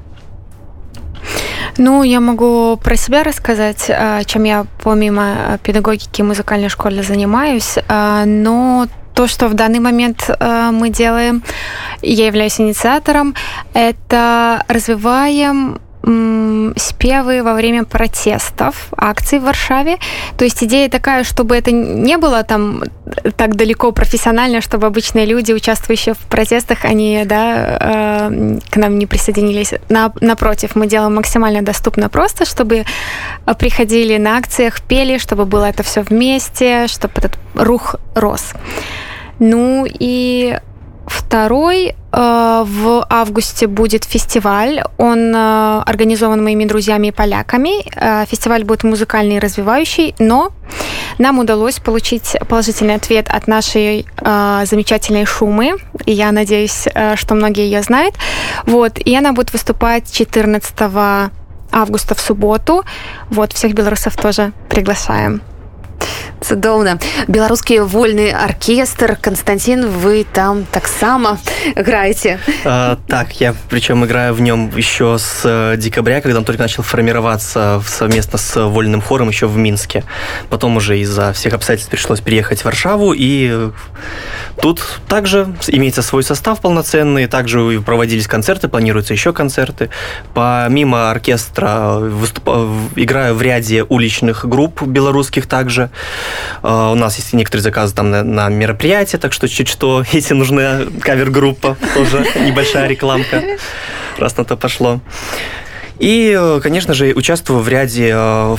Ну, 1.78 2.04
я 2.04 2.22
могу 2.22 2.78
про 2.78 2.96
себя 2.96 3.24
рассказать, 3.24 3.92
чем 4.28 4.44
я 4.44 4.66
помимо 4.82 5.60
педагогики 5.64 6.22
музыкальной 6.22 6.70
школы 6.70 7.04
занимаюсь, 7.04 7.78
но 7.90 8.88
то, 9.14 9.28
что 9.28 9.48
в 9.48 9.54
данный 9.56 9.80
момент 9.80 10.30
мы 10.40 10.90
делаем, 10.90 11.44
я 12.02 12.28
являюсь 12.28 12.62
инициатором, 12.62 13.36
это 13.74 14.64
развиваем 14.70 15.80
спевы 16.78 17.42
во 17.42 17.54
время 17.54 17.84
протестов, 17.84 18.90
акций 18.96 19.40
в 19.40 19.44
Варшаве. 19.44 19.98
То 20.38 20.46
есть 20.46 20.64
идея 20.64 20.90
такая, 20.90 21.24
чтобы 21.24 21.56
это 21.56 21.72
не 21.72 22.18
было 22.18 22.44
там 22.44 22.84
так 23.38 23.56
далеко 23.56 23.92
профессионально, 23.92 24.62
чтобы 24.62 24.88
обычные 24.88 25.26
люди, 25.26 25.52
участвующие 25.52 26.14
в 26.14 26.20
протестах, 26.20 26.86
они 26.86 27.24
да, 27.26 28.30
э, 28.30 28.60
к 28.70 28.78
нам 28.78 29.00
не 29.00 29.08
присоединились. 29.08 29.74
На, 29.90 30.12
напротив, 30.22 30.76
мы 30.76 30.88
делаем 30.88 31.16
максимально 31.16 31.64
доступно 31.64 32.10
просто, 32.10 32.46
чтобы 32.46 32.86
приходили 33.58 34.18
на 34.18 34.38
акциях, 34.38 34.82
пели, 34.82 35.18
чтобы 35.18 35.46
было 35.46 35.66
это 35.66 35.82
все 35.82 36.02
вместе, 36.02 36.88
чтобы 36.88 37.14
этот 37.18 37.40
рух 37.56 37.96
рос. 38.14 38.54
Ну 39.40 39.86
и 39.88 40.60
Второй 41.08 41.96
в 42.18 43.06
августе 43.10 43.68
будет 43.68 44.06
фестиваль. 44.06 44.82
Он 44.98 45.36
э, 45.36 45.82
организован 45.86 46.44
моими 46.44 46.66
друзьями 46.66 47.08
и 47.08 47.12
поляками. 47.12 47.84
Э, 47.96 48.26
фестиваль 48.26 48.64
будет 48.64 48.84
музыкальный 48.84 49.36
и 49.36 49.40
развивающий, 49.40 50.16
но 50.20 50.52
нам 51.20 51.40
удалось 51.40 51.80
получить 51.80 52.38
положительный 52.48 52.96
ответ 52.96 53.28
от 53.30 53.48
нашей 53.48 54.06
замечательной 54.22 55.26
Шумы. 55.26 55.76
И 56.06 56.12
я 56.12 56.32
надеюсь, 56.32 56.88
что 57.16 57.36
многие 57.36 57.66
ее 57.66 57.82
знают. 57.82 58.16
Вот. 58.66 58.98
И 58.98 59.16
она 59.16 59.32
будет 59.32 59.54
выступать 59.54 60.12
14 60.12 60.74
августа 61.72 62.16
в 62.16 62.20
субботу. 62.20 62.84
Вот, 63.30 63.54
всех 63.54 63.74
белорусов 63.74 64.16
тоже 64.18 64.54
приглашаем. 64.70 65.42
Цудоўна 66.46 67.00
беларускі 67.28 67.80
вольны 67.80 68.30
оркестр. 68.30 69.18
Константин 69.20 69.90
вы 69.90 70.26
там 70.32 70.66
таксама 70.66 71.40
играете. 71.76 72.40
А, 72.64 72.98
так 73.08 73.42
я 73.42 73.56
причем 73.70 74.06
играю 74.06 74.34
в 74.34 74.42
нем 74.42 74.72
еще 74.76 75.18
с 75.18 75.42
э, 75.44 75.76
декабря 75.78 76.22
когда 76.22 76.38
он 76.38 76.46
только 76.46 76.62
начал 76.62 76.84
формироваться 76.84 77.82
совместно 77.88 78.38
с 78.38 78.62
вольным 78.62 79.02
хором 79.02 79.30
еще 79.30 79.48
в 79.48 79.58
минске. 79.58 80.04
Потом 80.50 80.78
уже 80.78 81.00
из-за 81.00 81.34
всех 81.34 81.54
обстоятельств 81.54 81.90
пришлось 81.90 82.22
переехать 82.22 82.62
в 82.62 82.66
варшаву 82.66 83.14
и 83.16 83.72
тут 84.62 84.84
также 85.08 85.56
имеется 85.68 86.02
свой 86.02 86.24
состав 86.24 86.62
полноценный 86.62 87.28
также 87.28 87.82
проводились 87.82 88.28
концерты 88.28 88.68
планируются 88.68 89.14
еще 89.14 89.34
концерты. 89.34 89.90
Помимо 90.34 91.10
оркестра 91.10 91.98
выступ... 92.00 92.50
играю 92.96 93.34
в 93.36 93.42
ряде 93.42 93.84
уличных 93.84 94.46
групп 94.48 94.84
белорусских 94.84 95.48
также 95.48 95.90
Uh, 96.62 96.92
у 96.92 96.96
нас 96.96 97.18
есть 97.18 97.34
некоторые 97.34 97.64
заказы 97.64 97.94
там 97.94 98.12
на, 98.12 98.24
на 98.24 98.50
мероприятия, 98.50 99.18
так 99.18 99.34
что 99.34 99.48
чуть 99.48 99.68
что, 99.68 100.04
если 100.12 100.34
нужна 100.34 100.82
кавер-группа, 101.02 101.78
тоже 101.94 102.26
небольшая 102.36 102.88
рекламка, 102.88 103.44
раз 104.18 104.38
на 104.38 104.46
то 104.46 104.58
пошло. 104.58 105.02
И, 105.98 106.60
конечно 106.62 106.94
же, 106.94 107.14
участвую 107.16 107.62
в 107.62 107.70
ряде 107.70 108.12
э, 108.14 108.56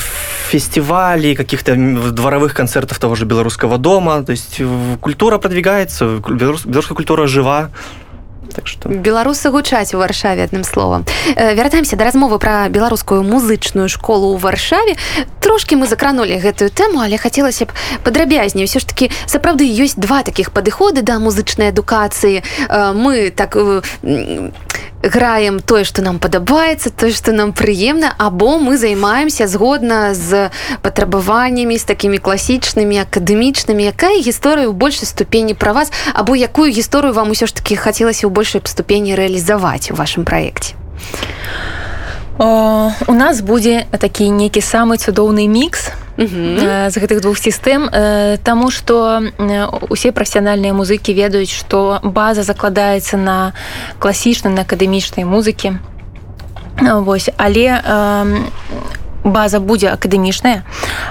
фестивалей, 0.48 1.34
каких-то 1.34 1.74
дворовых 1.76 2.54
концертов 2.54 2.98
того 2.98 3.14
же 3.14 3.26
Белорусского 3.26 3.76
дома. 3.76 4.22
То 4.22 4.32
есть 4.32 4.60
культура 5.00 5.36
продвигается, 5.36 6.22
белорусская 6.28 6.94
культура 6.94 7.26
жива. 7.26 7.70
Так 8.56 8.66
что. 8.66 8.88
Беларусы 8.88 9.50
гучаць 9.50 9.92
у 9.94 9.98
варшаве 9.98 10.44
адным 10.44 10.64
словом. 10.64 11.04
Э, 11.36 11.54
вяртаемся 11.54 11.96
до 11.96 12.04
размовы 12.04 12.38
про 12.38 12.68
беларускую 12.68 13.22
музычную 13.22 13.88
школу 13.88 14.32
у 14.32 14.36
варшаве. 14.36 14.96
Трошки 15.40 15.74
мы 15.74 15.86
закранули 15.86 16.40
гэтую 16.40 16.70
тэму 16.70 17.00
але 17.00 17.18
хацелася 17.18 17.66
б 17.66 17.72
падрабязней. 18.02 18.64
Все 18.64 18.80
ж 18.80 18.86
таки 18.86 19.10
сапраўды 19.26 19.68
ёсць 19.68 19.96
два 19.96 20.22
таких 20.22 20.52
падыходы 20.52 21.02
да 21.02 21.18
музычнай 21.18 21.68
адукацыі. 21.68 22.42
Э, 22.68 22.92
мы 22.92 23.30
так 23.30 23.56
э, 23.56 23.82
граем 25.08 25.60
тое 25.60 25.84
что 25.84 26.02
нам 26.02 26.18
падабаецца 26.18 26.90
тое 26.90 27.12
что 27.12 27.32
нам 27.32 27.52
прыемна 27.52 28.12
або 28.18 28.58
мы 28.58 28.76
займаемся 28.76 29.46
згодна 29.46 30.14
з 30.14 30.50
патрабаваннямі 30.82 31.78
з 31.78 31.84
такімі 31.84 32.18
класічнымі 32.18 32.98
акадэмічнымі. 33.06 33.82
Якая 33.90 34.18
гісторыя 34.20 34.66
ў 34.66 34.74
большай 34.74 35.06
ступені 35.06 35.54
пра 35.54 35.72
вас 35.72 35.92
або 36.14 36.36
якую 36.36 36.72
гісторыю 36.72 37.12
вам 37.14 37.30
усё 37.30 37.46
ж 37.46 37.54
таки 37.54 37.76
хацелася 37.76 38.26
ў 38.26 38.30
большай 38.30 38.60
ступені 38.64 39.14
рэалізаваць 39.14 39.92
у 39.92 39.94
вашым 39.94 40.24
праекце 40.24 40.74
у 42.38 43.14
нас 43.14 43.40
будзе 43.40 43.86
такі 43.90 44.28
нейкі 44.30 44.60
самы 44.60 45.00
цудоўны 45.00 45.48
мікс 45.48 45.90
з 46.16 46.94
гэтых 46.96 47.20
двух 47.20 47.38
сістэм 47.38 47.88
Таму 48.44 48.70
што 48.70 49.20
усе 49.88 50.12
прафесіянальныя 50.12 50.76
музыкі 50.76 51.16
ведаюць 51.16 51.52
што 51.52 52.00
база 52.04 52.42
закладаецца 52.42 53.16
на 53.16 53.52
класічнай 53.98 54.52
на 54.52 54.68
акадэмічнай 54.68 55.24
музыкі. 55.24 55.80
Вось 56.80 57.32
але 57.36 57.80
база 59.24 59.60
будзе 59.60 59.88
акадэмічная 59.88 60.64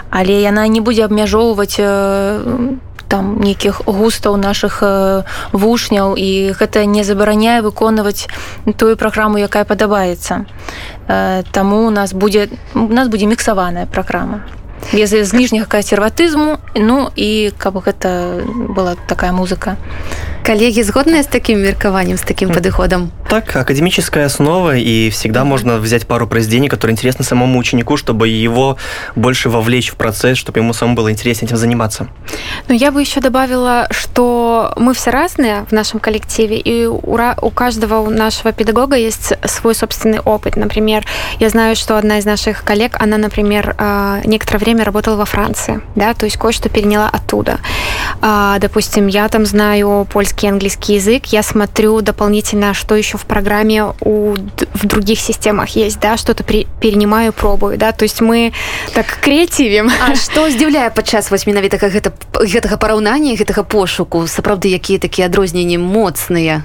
але 0.09 0.41
яна 0.41 0.67
не 0.67 0.81
будзе 0.81 1.05
абмяжоўваць 1.05 1.81
там 3.07 3.37
нейкіх 3.39 3.81
густаў 3.85 4.37
наших 4.37 4.83
вушняў 5.51 6.15
і 6.17 6.51
гэта 6.57 6.85
не 6.85 7.03
забараняе 7.03 7.61
выконваць 7.61 8.27
тую 8.77 8.97
праграму 8.97 9.37
якая 9.37 9.65
падабаецца. 9.65 10.45
Таму 11.51 11.85
у 11.87 11.89
нас 11.89 12.13
будзе 12.13 12.49
у 12.73 12.91
нас 12.93 13.07
будзе 13.07 13.25
міксаваная 13.25 13.85
праграма. 13.85 14.41
Без 14.93 15.09
зніжняга 15.09 15.65
кансерватызму 15.65 16.59
ну 16.75 17.09
і 17.15 17.51
каб 17.57 17.77
гэта 17.79 18.43
была 18.45 18.95
такая 19.07 19.31
музыка 19.31 19.77
коллеги 20.45 20.81
згодныя 20.83 21.23
с 21.23 21.25
таким 21.25 21.59
меркаваннем 21.59 22.17
с 22.17 22.21
таким 22.21 22.53
подыходом? 22.53 23.11
Так 23.27 23.55
академическая 23.55 24.27
основа 24.27 24.77
и 24.77 25.09
всегда 25.09 25.43
можно 25.43 25.77
взять 25.77 26.05
пару 26.05 26.27
произведений 26.27 26.69
которые 26.69 26.93
интересны 26.93 27.25
самому 27.25 27.57
ученику 27.57 27.97
чтобы 27.97 28.27
его 28.27 28.77
больше 29.15 29.49
вовлечь 29.49 29.89
в 29.89 29.95
процесс 29.95 30.37
чтобы 30.37 30.59
ему 30.59 30.71
самому 30.73 30.95
было 30.95 31.11
интереснее 31.11 31.47
этим 31.47 31.57
заниматься. 31.57 32.07
Но 32.67 32.75
я 32.75 32.91
бы 32.91 33.01
еще 33.01 33.21
добавила 33.21 33.87
что 33.89 34.71
мы 34.77 34.93
все 34.93 35.09
разные 35.09 35.65
в 35.67 35.71
нашем 35.71 35.99
коллективе 35.99 36.59
и 36.59 36.85
у 36.85 37.49
каждого 37.49 38.01
у 38.01 38.11
нашего 38.11 38.51
педагога 38.51 38.95
есть 38.95 39.33
свой 39.45 39.73
собственный 39.73 40.19
опыт. 40.19 40.57
Например 40.57 41.03
я 41.39 41.49
знаю 41.49 41.75
что 41.75 41.97
одна 41.97 42.19
из 42.19 42.25
наших 42.25 42.63
коллег 42.63 42.97
она 42.99 43.17
например 43.17 43.73
а, 43.79 44.21
некоторое 44.23 44.59
время 44.59 44.83
работала 44.83 45.15
во 45.15 45.25
франции 45.25 45.81
да 45.95 46.13
то 46.13 46.25
есть 46.25 46.37
кое-что 46.37 46.69
переняла 46.69 47.09
оттуда. 47.09 47.57
А, 48.21 48.59
допустим 48.59 49.07
я 49.07 49.27
там 49.27 49.47
знаю 49.47 50.07
польский 50.11 50.34
английский 50.34 50.94
язык 50.94 51.26
я 51.26 51.42
смотрю 51.42 52.00
дополнительно 52.00 52.74
что 52.74 52.94
еще 52.94 53.18
в 53.18 53.26
программе 53.26 53.84
у 54.00 54.34
в 54.74 54.86
других 54.86 55.20
системах 55.20 55.70
есть 55.70 56.00
да 56.00 56.16
что-то 56.16 56.44
при, 56.44 56.66
перенимаю 56.80 57.32
пробую 57.32 57.76
да 57.76 57.92
то 57.92 58.04
есть 58.04 58.20
мы 58.20 58.52
так 58.94 59.06
креативим 59.20 59.90
А 60.06 60.14
что 60.14 60.50
здзіўляе 60.50 60.90
падчас 60.90 61.30
вось 61.30 61.46
менавіта 61.46 61.76
гэта 61.76 62.12
гэтага 62.32 62.76
параўнання 62.76 63.36
гэтага 63.36 63.62
пошуку 63.62 64.26
сапраўды 64.26 64.68
якія 64.68 64.98
такія 64.98 65.26
адрозненні 65.26 65.78
моцныя 65.78 66.62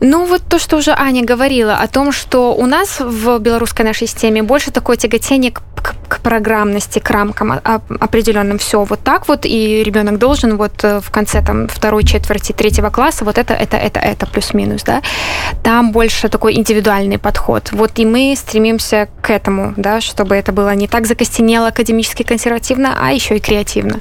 ну 0.00 0.24
вот 0.24 0.42
то 0.48 0.58
что 0.58 0.76
уже 0.76 0.92
аня 0.92 1.22
говорила 1.24 1.78
о 1.82 1.86
том 1.86 2.12
что 2.12 2.54
у 2.54 2.66
нас 2.66 3.00
в 3.00 3.38
беларускай 3.38 3.86
нашей 3.86 4.06
системе 4.06 4.42
больше 4.42 4.70
такое 4.70 4.96
тяготение 4.96 5.50
к 5.50 5.62
к, 5.82 5.94
к 6.08 6.20
программности, 6.20 6.98
к 6.98 7.10
рамкам 7.10 7.52
определенным 8.00 8.58
все 8.58 8.84
вот 8.84 9.00
так 9.00 9.28
вот, 9.28 9.46
и 9.46 9.82
ребенок 9.82 10.18
должен 10.18 10.56
вот 10.56 10.84
э, 10.84 11.00
в 11.00 11.10
конце 11.10 11.42
там 11.44 11.68
второй 11.68 12.04
четверти 12.04 12.52
третьего 12.52 12.90
класса 12.90 13.03
вот 13.24 13.38
это, 13.38 13.54
это, 13.54 13.76
это, 13.76 14.00
это 14.00 14.26
плюс-минус, 14.26 14.82
да, 14.82 15.02
там 15.62 15.92
больше 15.92 16.28
такой 16.28 16.54
индивидуальный 16.54 17.18
подход. 17.18 17.72
Вот 17.72 17.98
и 17.98 18.06
мы 18.06 18.34
стремимся 18.36 19.08
к 19.22 19.30
этому, 19.30 19.74
да, 19.76 20.00
чтобы 20.00 20.36
это 20.36 20.52
было 20.52 20.74
не 20.74 20.86
так 20.86 21.06
закостенело 21.06 21.68
академически 21.68 22.22
консервативно, 22.22 22.96
а 23.00 23.12
еще 23.12 23.36
и 23.36 23.40
креативно. 23.40 24.00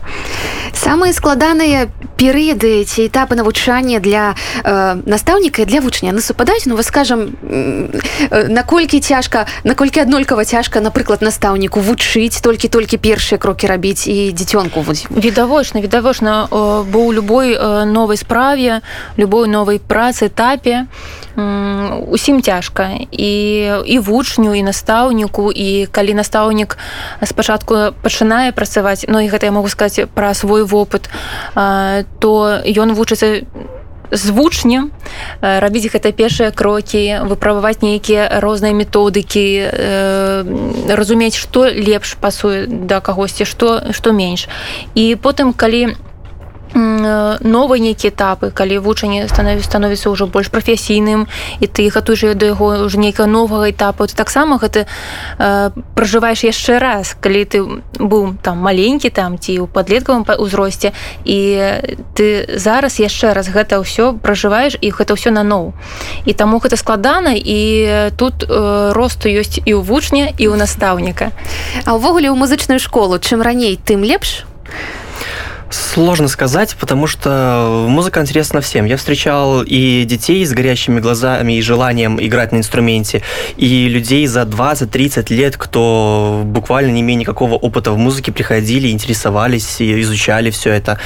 Самые 0.74 1.13
складанные 1.13 1.89
перыяды 2.17 2.81
эти 2.81 3.08
этапы 3.08 3.36
навучання 3.36 4.00
для 4.00 4.36
э, 4.63 4.98
настаўніка 5.05 5.62
і 5.62 5.65
для 5.65 5.79
вучня 5.79 6.12
на 6.12 6.22
супадаюць 6.22 6.65
ну 6.65 6.75
вы 6.75 6.84
скажем 6.84 7.36
э, 7.43 8.48
наколькі 8.50 9.00
цяжка 9.00 9.46
наколькі 9.63 10.00
аднолькава 10.00 10.46
цяжка 10.46 10.81
напрыклад 10.81 11.22
настаўніку 11.22 11.69
дзіцёнку 11.69 11.79
вучыць 11.79 12.41
толькі-толькі 12.41 12.98
першыя 12.98 13.38
крокі 13.38 13.67
рабіць 13.67 14.08
і 14.08 14.31
дзіцёнку 14.34 14.84
відавочна 15.10 15.81
відавочна 15.81 16.48
бо 16.50 17.00
ў 17.00 17.13
любой 17.13 17.58
новай 17.86 18.17
справе 18.17 18.81
любой 19.16 19.48
новай 19.48 19.78
працы 19.78 20.26
этапе 20.26 20.86
усім 22.06 22.42
цяжка. 22.42 22.90
І 23.10 23.32
і 23.86 23.98
вучню 23.98 24.54
і 24.54 24.62
настаўніку 24.62 25.52
і 25.52 25.86
калі 25.86 26.14
настаўнік 26.14 26.78
спачатку 27.24 27.94
пачынае 28.02 28.52
працаваць 28.52 29.06
Ну 29.08 29.20
і 29.20 29.28
гэта 29.28 29.46
я 29.46 29.52
могу 29.52 29.68
сказаць 29.68 30.06
пра 30.14 30.34
свой 30.34 30.64
вопыт 30.64 31.10
то 31.54 32.32
ён 32.64 32.94
вучыцца 32.94 33.42
з 34.10 34.30
вучнем 34.30 34.92
рабіць 35.40 35.90
гэта 35.90 36.12
першыя 36.12 36.50
крокі 36.54 37.26
выправаваць 37.26 37.82
нейкія 37.82 38.40
розныя 38.40 38.72
методыкі 38.72 39.44
э, 39.58 40.94
разумець 40.94 41.36
што 41.36 41.66
лепш 41.66 42.14
пасуе 42.20 42.66
да 42.66 43.00
кагосьці 43.00 43.44
што 43.44 43.90
што 43.90 44.12
менш. 44.12 44.48
І 44.94 45.16
потым 45.16 45.52
калі 45.52 45.94
у 45.94 46.13
новыя 46.75 47.81
нейкія 47.81 48.11
этапы 48.11 48.50
калі 48.50 48.78
вучанне 48.83 49.28
становіць 49.28 49.64
становіцца 49.64 50.11
ўжо 50.11 50.26
больш 50.26 50.50
прафесійным 50.50 51.26
і 51.61 51.66
ты 51.66 51.87
гатуеш 51.87 52.35
да 52.35 52.50
яго 52.50 52.90
ўжо 52.90 52.99
нейкага 52.99 53.31
новага 53.31 53.71
этапу 53.71 54.07
ты 54.07 54.14
таксама 54.14 54.59
гэта 54.59 54.87
э, 55.38 55.71
пражываеш 55.95 56.43
яшчэ 56.43 56.78
раз 56.78 57.14
калі 57.14 57.45
ты 57.45 57.62
быў 58.02 58.35
там 58.43 58.59
маленькі 58.59 59.11
там 59.11 59.38
ці 59.38 59.62
ў 59.62 59.66
падлеткавым 59.71 60.26
узросце 60.38 60.90
і 61.25 61.38
ты 62.14 62.59
зараз 62.59 62.99
яшчэ 62.99 63.35
раз 63.35 63.49
гэта 63.54 63.78
ўсё 63.78 64.19
пражываеш 64.19 64.75
і 64.81 64.90
гэта 64.90 65.14
ўсё 65.14 65.31
наноў 65.31 65.78
і 66.26 66.33
таму 66.35 66.59
гэта 66.59 66.75
складана 66.75 67.38
і 67.38 68.11
тут 68.19 68.43
э, 68.43 68.93
росту 68.93 69.31
ёсць 69.31 69.62
і 69.62 69.78
ў 69.78 69.81
вучня 69.83 70.35
і 70.35 70.45
ў 70.50 70.59
настаўніка. 70.59 71.31
А 71.87 71.95
ўвогуле 71.95 72.31
ў 72.31 72.37
музычную 72.38 72.83
школу 72.83 73.23
чым 73.23 73.43
раней 73.43 73.78
тым 73.78 74.02
лепш? 74.02 74.43
а 74.43 75.03
Сложно 75.71 76.28
сказать, 76.28 76.76
потому 76.78 77.06
что 77.06 77.87
музыка 77.88 78.21
интересна 78.21 78.61
всем. 78.61 78.85
Я 78.85 78.97
встречал 78.97 79.62
и 79.62 80.04
детей 80.04 80.44
с 80.44 80.52
горящими 80.52 81.00
глазами 81.00 81.54
и 81.54 81.62
желанием 81.62 82.18
играть 82.21 82.52
на 82.52 82.59
инструменте, 82.59 83.23
и 83.56 83.88
людей 83.88 84.26
за 84.26 84.42
20-30 84.42 85.33
лет, 85.35 85.56
кто 85.56 86.42
буквально 86.44 86.90
не 86.90 87.00
имея 87.00 87.18
никакого 87.18 87.54
опыта 87.54 87.92
в 87.92 87.99
музыке, 87.99 88.30
приходили, 88.30 88.88
интересовались 88.90 89.81
и 89.81 90.00
изучали 90.03 90.50
все 90.50 90.70
это. 90.70 90.98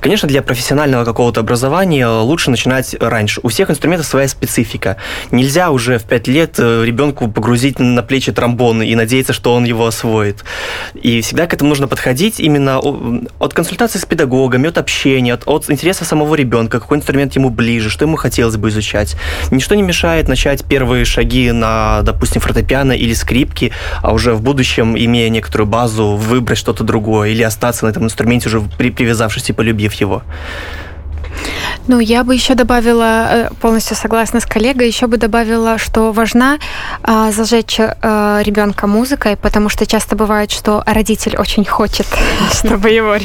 Конечно, 0.00 0.28
для 0.28 0.42
профессионального 0.42 1.04
какого-то 1.04 1.40
образования 1.40 2.08
лучше 2.08 2.50
начинать 2.50 2.96
раньше. 2.98 3.40
У 3.42 3.48
всех 3.48 3.70
инструментов 3.70 4.06
своя 4.06 4.26
специфика. 4.26 4.96
Нельзя 5.30 5.70
уже 5.70 5.98
в 5.98 6.04
5 6.04 6.28
лет 6.28 6.54
э, 6.58 6.84
ребенку 6.84 7.28
погрузить 7.28 7.78
на 7.78 8.02
плечи 8.02 8.32
тромбон 8.32 8.82
и 8.82 8.94
надеяться, 8.94 9.32
что 9.32 9.54
он 9.54 9.64
его 9.64 9.86
освоит. 9.86 10.44
И 10.94 11.20
всегда 11.20 11.46
к 11.46 11.54
этому 11.54 11.70
нужно 11.70 11.86
подходить 11.86 12.40
именно 12.40 12.80
от 13.38 13.54
консультации 13.54 13.99
с 14.00 14.06
педагогами, 14.06 14.68
от 14.68 14.78
общения, 14.78 15.34
от, 15.34 15.46
от 15.46 15.70
интереса 15.70 16.04
самого 16.04 16.34
ребенка, 16.34 16.80
какой 16.80 16.98
инструмент 16.98 17.36
ему 17.36 17.50
ближе, 17.50 17.90
что 17.90 18.04
ему 18.04 18.16
хотелось 18.16 18.56
бы 18.56 18.68
изучать. 18.70 19.16
Ничто 19.50 19.74
не 19.74 19.82
мешает 19.82 20.28
начать 20.28 20.64
первые 20.64 21.04
шаги 21.04 21.52
на, 21.52 22.02
допустим, 22.02 22.40
фортепиано 22.40 22.92
или 22.92 23.14
скрипки, 23.14 23.72
а 24.02 24.12
уже 24.12 24.34
в 24.34 24.42
будущем, 24.42 24.96
имея 24.96 25.28
некоторую 25.28 25.68
базу, 25.68 26.16
выбрать 26.16 26.58
что-то 26.58 26.84
другое 26.84 27.30
или 27.30 27.42
остаться 27.42 27.84
на 27.84 27.90
этом 27.90 28.04
инструменте, 28.04 28.48
уже 28.48 28.60
при, 28.78 28.90
привязавшись 28.90 29.50
и 29.50 29.52
полюбив 29.52 29.92
его. 29.94 30.22
Ну, 31.86 31.98
я 32.00 32.24
бы 32.24 32.34
еще 32.34 32.54
добавила, 32.54 33.28
э, 33.30 33.50
полностью 33.60 33.96
согласна 33.96 34.40
с 34.40 34.46
коллегой, 34.46 34.86
еще 34.86 35.06
бы 35.06 35.16
добавила, 35.16 35.78
что 35.78 36.12
важна 36.12 36.58
а, 37.02 37.32
зажечь 37.32 37.80
а, 37.80 38.40
ребенка 38.42 38.86
музыкой, 38.86 39.36
потому 39.36 39.68
что 39.68 39.86
часто 39.86 40.14
бывает, 40.14 40.50
что 40.50 40.82
родитель 40.86 41.36
очень 41.36 41.64
хочет, 41.64 42.06
чтобы 42.52 42.90
его 42.90 43.16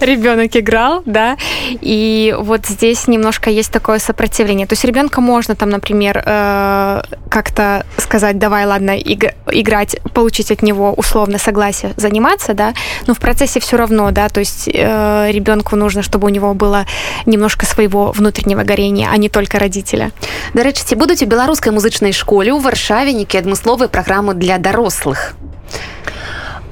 ребенок 0.00 0.56
играл, 0.56 1.02
да, 1.06 1.36
и 1.80 2.34
вот 2.38 2.66
здесь 2.66 3.08
немножко 3.08 3.50
есть 3.50 3.72
такое 3.72 3.98
сопротивление. 3.98 4.66
То 4.66 4.72
есть 4.72 4.84
ребенка 4.84 5.20
можно 5.20 5.54
там, 5.54 5.70
например, 5.70 6.22
э, 6.24 7.02
как-то 7.28 7.84
сказать, 7.98 8.38
давай, 8.38 8.64
ладно, 8.64 8.96
играть, 8.96 9.96
получить 10.14 10.50
от 10.50 10.62
него 10.62 10.92
условно 10.94 11.38
согласие 11.38 11.92
заниматься, 11.96 12.54
да, 12.54 12.74
но 13.06 13.14
в 13.14 13.18
процессе 13.18 13.60
все 13.60 13.76
равно, 13.76 14.10
да, 14.12 14.28
то 14.28 14.40
есть 14.40 14.68
э, 14.72 15.30
ребенку 15.30 15.76
нужно, 15.76 16.02
чтобы 16.02 16.26
у 16.26 16.30
него 16.30 16.54
было 16.54 16.86
немножко 17.26 17.53
своего 17.62 18.10
внутреннего 18.10 18.64
горения, 18.64 19.08
а 19.12 19.16
не 19.16 19.28
только 19.28 19.60
родителя. 19.60 20.10
Дарэчы, 20.54 20.82
ці 20.82 20.98
будуць 20.98 21.22
у 21.22 21.30
беларускай 21.30 21.70
музычнай 21.70 22.10
школе 22.10 22.50
ў 22.50 22.58
варшаве 22.58 23.14
нейкія 23.14 23.46
адмысловыя 23.46 23.86
праграмы 23.86 24.34
для 24.34 24.58
дарослых. 24.58 25.38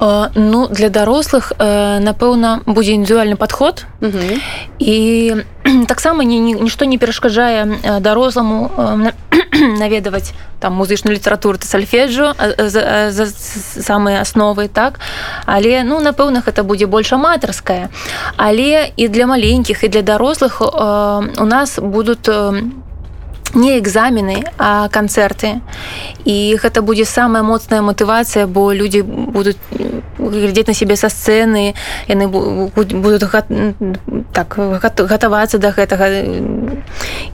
Ну 0.01 0.69
для 0.69 0.89
дарослых 0.89 1.53
напэўна 1.59 2.61
будзе 2.67 2.95
індывідуальны 2.95 3.37
падход. 3.37 3.87
І 4.79 5.35
таксама 5.87 6.25
нішто 6.25 6.85
не 6.85 6.99
перашкаджае 6.99 8.01
даросламу 8.01 8.71
наведаваць 9.79 10.33
там 10.59 10.75
музычную 10.75 11.15
літаратуру 11.15 11.59
ты 11.59 11.67
сальфеджу 11.67 12.35
за 12.39 13.27
самыя 13.79 14.23
асновы 14.23 14.69
так. 14.69 14.99
Але 15.47 15.83
ну 15.83 16.01
напэўна 16.01 16.43
гэта 16.43 16.63
будзе 16.63 16.87
больш 16.87 17.13
аматарская 17.13 17.91
але 18.37 18.91
і 18.97 19.09
для 19.09 19.27
маленькіх 19.27 19.85
і 19.85 19.89
для 19.89 20.03
дарослых 20.03 20.61
у 20.63 21.47
нас 21.47 21.79
будуць 21.79 22.27
не 23.55 23.79
экзамены 23.79 24.45
а 24.59 24.89
канцэрты 24.89 25.61
і 26.25 26.57
гэта 26.57 26.83
будзе 26.83 27.05
самая 27.05 27.43
моцная 27.43 27.83
матывацыя 27.83 28.47
бо 28.47 28.73
людзі 28.73 29.03
будуць 29.03 29.57
глядзець 30.19 30.67
на 30.69 30.75
сябе 30.75 30.97
са 30.97 31.09
сцэны 31.09 31.75
яны 32.09 32.29
будуць 32.29 33.21
так 34.33 34.57
гатавацца 34.57 35.59
да 35.59 35.71
гэтага 35.71 36.09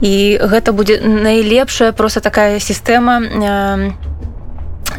і 0.01 0.13
гэта 0.41 0.71
будзе 0.71 0.99
найлепшая 0.99 1.91
просто 1.91 2.19
такая 2.19 2.59
сістэма 2.59 3.95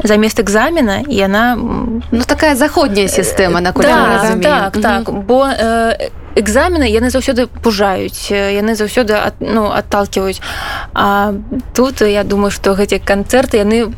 замест 0.05 0.41
экзамена 0.41 1.05
яна 1.09 1.57
ну 1.57 2.23
такая 2.27 2.57
заходняя 2.57 3.09
сістэма 3.09 3.61
на 3.61 3.73
да, 3.73 4.71
так 4.71 4.83
так. 4.83 5.13
Бо 5.13 5.47
э, 5.47 6.11
экзамены 6.37 6.85
яны 6.89 7.11
заўсёды 7.11 7.47
пужаюць 7.47 8.31
яны 8.31 8.75
заўсёды 8.75 9.15
ад, 9.15 9.35
ну 9.41 9.71
отталкиваюць 9.71 10.41
А 10.93 11.35
тут 11.75 12.01
я 12.01 12.25
думаю 12.25 12.51
что 12.51 12.75
гэти 12.75 12.99
канцэрты 12.99 13.59
яны 13.59 13.91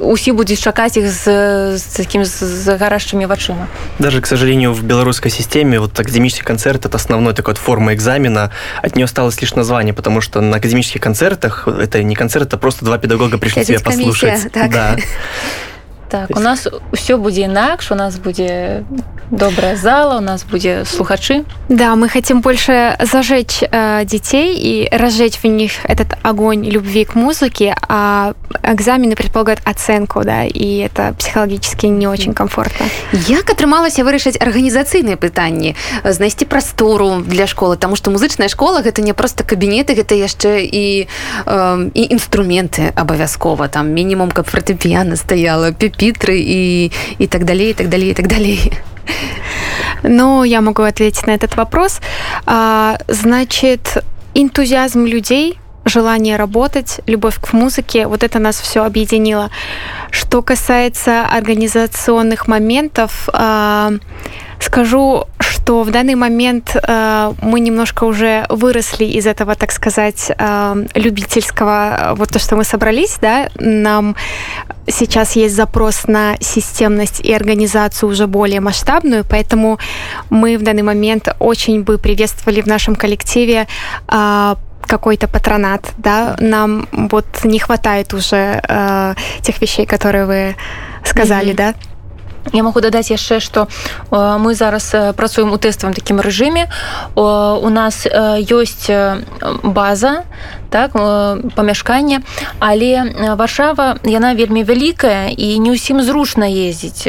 усі 0.00 0.32
будуць 0.32 0.60
чакаць 0.60 0.96
их 0.96 1.10
з, 1.10 1.78
з 1.78 1.82
таким 1.96 2.24
з 2.24 2.76
гарашчымі 2.76 3.26
вачыма. 3.26 3.66
Даже 3.98 4.20
к 4.20 4.26
сожалению 4.26 4.72
в 4.72 4.82
беларускай 4.82 5.30
системе 5.30 5.80
вот 5.80 5.98
академический 5.98 6.44
концерт 6.44 6.86
это 6.86 6.96
основной 6.96 7.34
такой 7.34 7.54
вот 7.54 7.58
форма 7.58 7.94
экзамена. 7.94 8.50
От 8.82 8.96
нее 8.96 9.04
осталось 9.04 9.40
лишь 9.40 9.54
название 9.54 9.94
потому 9.94 10.20
что 10.20 10.40
на 10.40 10.56
академических 10.56 11.00
концертах 11.00 11.66
это 11.66 12.02
не 12.02 12.14
концерт 12.14 12.48
это 12.48 12.56
просто 12.56 12.84
два 12.84 12.98
педагога 12.98 13.38
пришли 13.38 13.64
тебя 13.64 13.80
послушать. 13.80 14.52
так. 14.52 14.70
да 14.70 14.96
Так, 16.08 16.36
у 16.36 16.40
нас 16.40 16.68
все 16.92 17.16
будзе 17.16 17.42
інакш 17.42 17.90
у 17.90 17.94
нас 17.94 18.16
будзе 18.16 18.84
добрая 19.30 19.76
зала 19.76 20.18
у 20.18 20.20
нас 20.20 20.44
будзе 20.44 20.84
слухачы 20.84 21.44
да 21.68 21.94
мы 21.96 22.08
хотим 22.08 22.40
больше 22.40 22.96
зажечь 23.00 23.62
э, 23.62 24.04
детей 24.04 24.56
и 24.56 24.88
разжечь 24.90 25.38
в 25.42 25.44
них 25.44 25.72
этот 25.84 26.16
огонь 26.22 26.64
любви 26.64 27.04
к 27.04 27.14
музыке 27.14 27.76
а 27.88 28.32
экзамены 28.62 29.16
предполагают 29.16 29.60
оценку 29.64 30.22
да 30.24 30.44
и 30.44 30.78
это 30.78 31.14
психологически 31.18 31.86
не 31.86 32.06
очень 32.06 32.32
комфортно. 32.32 32.86
Як 33.28 33.50
атрымалася 33.50 34.04
вырашыць 34.04 34.40
арганізацыйныя 34.40 35.16
пытанні 35.16 35.76
знайсці 36.04 36.46
прастору 36.46 37.20
для 37.20 37.46
школы 37.46 37.76
тому 37.76 37.96
что 37.96 38.10
музычная 38.10 38.48
школа 38.48 38.80
гэта 38.80 39.02
не 39.02 39.12
просто 39.12 39.44
кабінеты 39.44 39.92
гэта 39.92 40.14
яшчэ 40.14 40.64
і 40.64 41.08
э, 41.44 41.90
і 41.94 42.02
інструменты 42.16 42.92
абавязкова 42.94 43.68
там 43.68 43.92
мінімум 43.92 44.30
каб 44.30 44.46
фортэпіяна 44.48 45.16
стаяла 45.16 45.70
пепітры 45.97 46.37
і 46.37 46.91
і 47.19 47.27
так 47.27 47.43
далей 47.43 47.73
так 47.73 47.87
далей 47.87 48.13
так 48.13 48.27
далей 48.27 48.71
Ну, 50.03 50.43
я 50.43 50.61
могу 50.61 50.83
ответить 50.83 51.27
на 51.27 51.31
этот 51.31 51.55
вопрос. 51.55 52.01
А, 52.45 52.97
значит, 53.07 54.03
энтузиазм 54.33 55.05
людей, 55.05 55.57
желание 55.85 56.37
работать, 56.37 57.01
любовь 57.07 57.39
к 57.39 57.53
музыке, 57.53 58.07
вот 58.07 58.23
это 58.23 58.39
нас 58.39 58.59
все 58.59 58.83
объединило. 58.83 59.49
Что 60.11 60.41
касается 60.41 61.25
организационных 61.25 62.47
моментов, 62.47 63.29
а, 63.33 63.91
скажу, 64.59 65.25
что 65.48 65.82
в 65.82 65.90
данный 65.90 66.14
момент 66.14 66.76
э, 66.76 67.32
мы 67.42 67.60
немножко 67.60 68.04
уже 68.04 68.46
выросли 68.48 69.04
из 69.04 69.26
этого, 69.26 69.54
так 69.54 69.72
сказать, 69.72 70.30
э, 70.30 70.86
любительского, 70.94 72.14
вот 72.16 72.28
то, 72.30 72.38
что 72.38 72.56
мы 72.56 72.64
собрались, 72.64 73.18
да, 73.20 73.48
нам 73.58 74.16
сейчас 74.86 75.36
есть 75.36 75.54
запрос 75.54 76.06
на 76.06 76.36
системность 76.40 77.20
и 77.20 77.32
организацию 77.32 78.08
уже 78.08 78.26
более 78.26 78.60
масштабную, 78.60 79.24
поэтому 79.28 79.78
мы 80.30 80.58
в 80.58 80.62
данный 80.62 80.82
момент 80.82 81.28
очень 81.38 81.82
бы 81.82 81.98
приветствовали 81.98 82.60
в 82.60 82.66
нашем 82.66 82.94
коллективе 82.94 83.66
э, 84.08 84.54
какой-то 84.82 85.28
патронат, 85.28 85.92
да, 85.98 86.36
нам 86.40 86.88
вот 86.92 87.26
не 87.44 87.58
хватает 87.58 88.14
уже 88.14 88.60
э, 88.66 89.14
тех 89.42 89.60
вещей, 89.60 89.86
которые 89.86 90.26
вы 90.26 90.56
сказали, 91.04 91.52
mm-hmm. 91.52 91.56
да. 91.56 91.74
Я 92.52 92.62
могу 92.62 92.80
дадаць 92.80 93.10
яшчэ 93.10 93.40
што 93.40 93.68
мы 94.10 94.54
зараз 94.54 95.14
працуем 95.16 95.52
у 95.52 95.58
тэставым 95.58 95.94
такім 95.94 96.20
рэжыме 96.20 96.68
у 97.14 97.68
нас 97.68 98.06
ёсць 98.06 98.88
база 99.62 100.24
так 100.70 100.92
памяшканне 101.56 102.20
але 102.60 103.12
варшава 103.36 103.96
яна 104.04 104.34
вельмі 104.34 104.64
вялікая 104.64 105.32
і 105.32 105.58
не 105.58 105.72
ўсім 105.72 106.02
зручна 106.02 106.48
ездзіць 106.48 107.08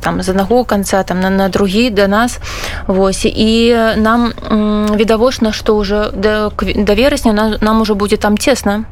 там 0.00 0.22
з 0.22 0.28
аднаго 0.28 0.64
канца 0.64 1.02
там 1.02 1.20
на, 1.20 1.30
на 1.30 1.48
другі 1.48 1.90
да 1.90 2.06
нас. 2.08 2.38
Восьось 2.86 3.32
і 3.34 3.76
нам 3.96 4.32
відавочна 4.96 5.52
што 5.52 5.76
ўжо 5.76 6.10
да, 6.14 6.50
да 6.58 6.94
верасня 6.94 7.32
нам, 7.32 7.54
нам 7.60 7.80
ужо 7.80 7.94
будзе 7.94 8.16
там 8.16 8.38
цесна 8.38 8.84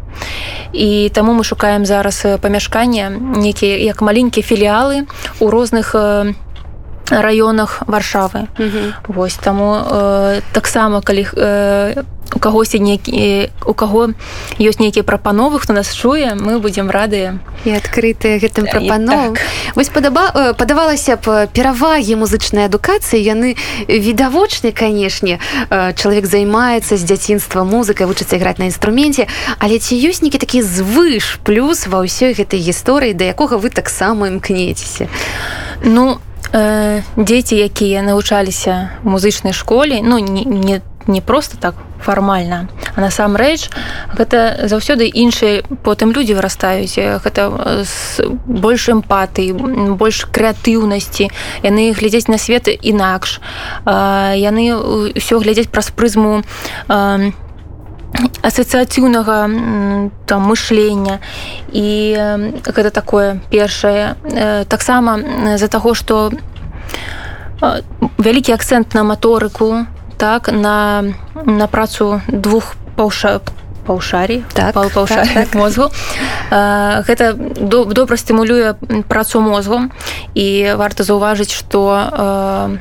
і 0.72 1.08
таму 1.14 1.32
мы 1.32 1.44
шукаем 1.44 1.86
зараз 1.86 2.26
памяшкання 2.40 3.10
нейкія 3.10 3.78
як 3.78 4.02
маленькія 4.02 4.46
філіалы 4.46 5.06
у 5.38 5.50
розных 5.50 5.94
раёнах 7.10 7.82
варшавы. 7.86 8.48
Восьось 9.08 9.38
таму 9.42 9.76
э, 9.76 10.40
таксама 10.52 11.02
калі 11.02 11.26
э, 11.32 12.02
у 12.34 12.38
кагосьці 12.38 12.80
некі 12.80 13.50
у 13.64 13.74
каго 13.74 14.10
ёсць 14.58 14.80
нейкія 14.80 15.04
прапановы 15.04 15.60
хто 15.60 15.72
нас 15.72 15.92
чуе 15.94 16.34
мы 16.34 16.58
будзем 16.58 16.90
радыя. 16.90 17.38
І 17.64 17.76
адкрытыя 17.78 18.40
гэтым 18.42 18.66
прапаном 18.66 19.34
так. 19.34 19.44
вось 19.74 19.88
падаба 19.88 20.54
падавалася 20.58 21.16
б 21.16 21.46
перавагі 21.52 22.16
музычнай 22.16 22.66
адукацыі. 22.66 23.22
Яны 23.22 23.56
відавочны 23.88 24.72
канешне 24.72 25.38
чалавек 25.70 26.26
займаецца 26.26 26.96
з 26.96 27.02
дзяцінства 27.04 27.62
музыкай 27.64 28.06
вучыцца 28.06 28.36
іграць 28.36 28.58
на 28.58 28.66
інструменце. 28.66 29.28
Але 29.58 29.78
ці 29.78 29.94
ёсць 29.94 30.22
нейкі 30.22 30.38
такі 30.42 30.62
звыш 30.62 31.38
плюс 31.44 31.86
ва 31.86 32.02
ўсёй 32.02 32.34
гэтай 32.34 32.58
гісторыі 32.58 33.14
да 33.14 33.30
якога 33.30 33.60
вы 33.60 33.70
таксама 33.70 34.28
імкнецеся? 34.28 35.06
Ну 35.84 36.18
э, 36.54 37.02
дзеці 37.16 37.56
якія 37.58 38.02
навучаліся 38.02 39.02
музычнай 39.02 39.52
школе 39.52 40.00
ну 40.02 40.18
не, 40.18 40.44
не 40.44 40.80
не 41.06 41.20
просто 41.20 41.58
так 41.58 41.74
фармальна 42.00 42.68
а 42.94 43.00
насамрэч 43.00 43.70
гэта 44.14 44.70
заўсёды 44.70 45.10
іншыя 45.10 45.66
потым 45.82 46.14
людзі 46.14 46.38
вырастаюць. 46.38 46.94
Гэта 46.94 47.82
з 47.82 48.22
больш 48.46 48.88
эмпатыі 48.88 49.52
больш 49.98 50.24
крэатыўнасці. 50.30 51.30
Яны 51.66 51.90
глядзяць 51.92 52.30
на 52.30 52.38
свет 52.38 52.70
інакш. 52.70 53.40
Яны 53.84 54.64
ўсё 55.18 55.42
глядзяць 55.42 55.68
праз 55.68 55.90
прызму 55.90 56.44
асацыяцыўнага 58.42 59.36
там 60.26 60.40
мышлення 60.46 61.18
і 61.72 61.88
гэта 62.64 62.90
такое 62.90 63.40
першае 63.50 64.14
таксама 64.68 65.18
з-за 65.56 65.68
таго 65.68 65.94
што 65.94 66.30
вялікі 68.18 68.54
акцэнт 68.54 68.94
на 68.94 69.02
маторыку 69.02 69.86
так 70.16 70.52
на 70.52 71.04
на 71.44 71.66
працу 71.66 72.20
двух 72.28 72.74
паўша 72.96 73.40
паўшарі 73.86 74.44
так, 74.54 74.74
паўша 74.74 75.24
так, 75.24 75.34
так. 75.34 75.54
мозгу. 75.60 75.90
Гэта 76.50 77.34
добра 77.34 78.16
стымулюе 78.16 78.74
працу 79.08 79.40
мозгу. 79.40 79.92
І 80.34 80.74
варта 80.76 81.04
заўважыць 81.04 81.52
што 81.52 82.80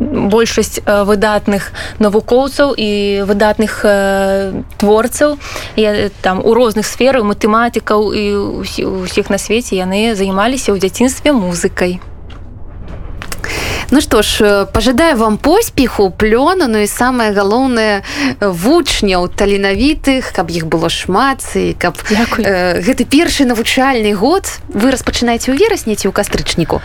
большасць 0.00 0.80
выдатных 0.86 1.72
навукоўцаў 1.98 2.74
і 2.76 3.22
выдатных 3.26 3.84
творцаў. 4.78 5.38
Я 5.76 6.10
там 6.22 6.42
у 6.44 6.54
розных 6.54 6.86
сферах 6.86 7.24
матэматыкаў 7.24 8.12
і 8.14 8.24
усіх 9.04 9.30
на 9.30 9.38
свеце 9.38 9.74
яны 9.76 10.14
займаліся 10.14 10.72
ў 10.72 10.78
дзяцінстве 10.78 11.32
музыкай 11.32 12.00
Ну 13.90 14.00
што 14.00 14.22
ж 14.22 14.44
э, 14.44 14.66
пожадаю 14.66 15.16
вам 15.16 15.38
поспеху 15.38 16.10
плёна 16.10 16.66
Ну 16.68 16.78
і 16.78 16.86
самае 16.86 17.32
галоўнае 17.32 18.02
вучняў 18.40 19.28
таленавітых 19.28 20.32
каб 20.32 20.50
іх 20.50 20.66
было 20.66 20.88
шмат 20.88 21.44
і 21.54 21.74
каб 21.78 21.98
э, 22.38 22.80
гэты 22.80 23.04
першы 23.04 23.44
навучальны 23.44 24.14
год 24.14 24.44
вы 24.68 24.90
распачынаеце 24.90 25.52
ў 25.52 25.56
верасні 25.56 25.96
ці 25.96 26.08
ў 26.08 26.12
кастрычніку? 26.12 26.80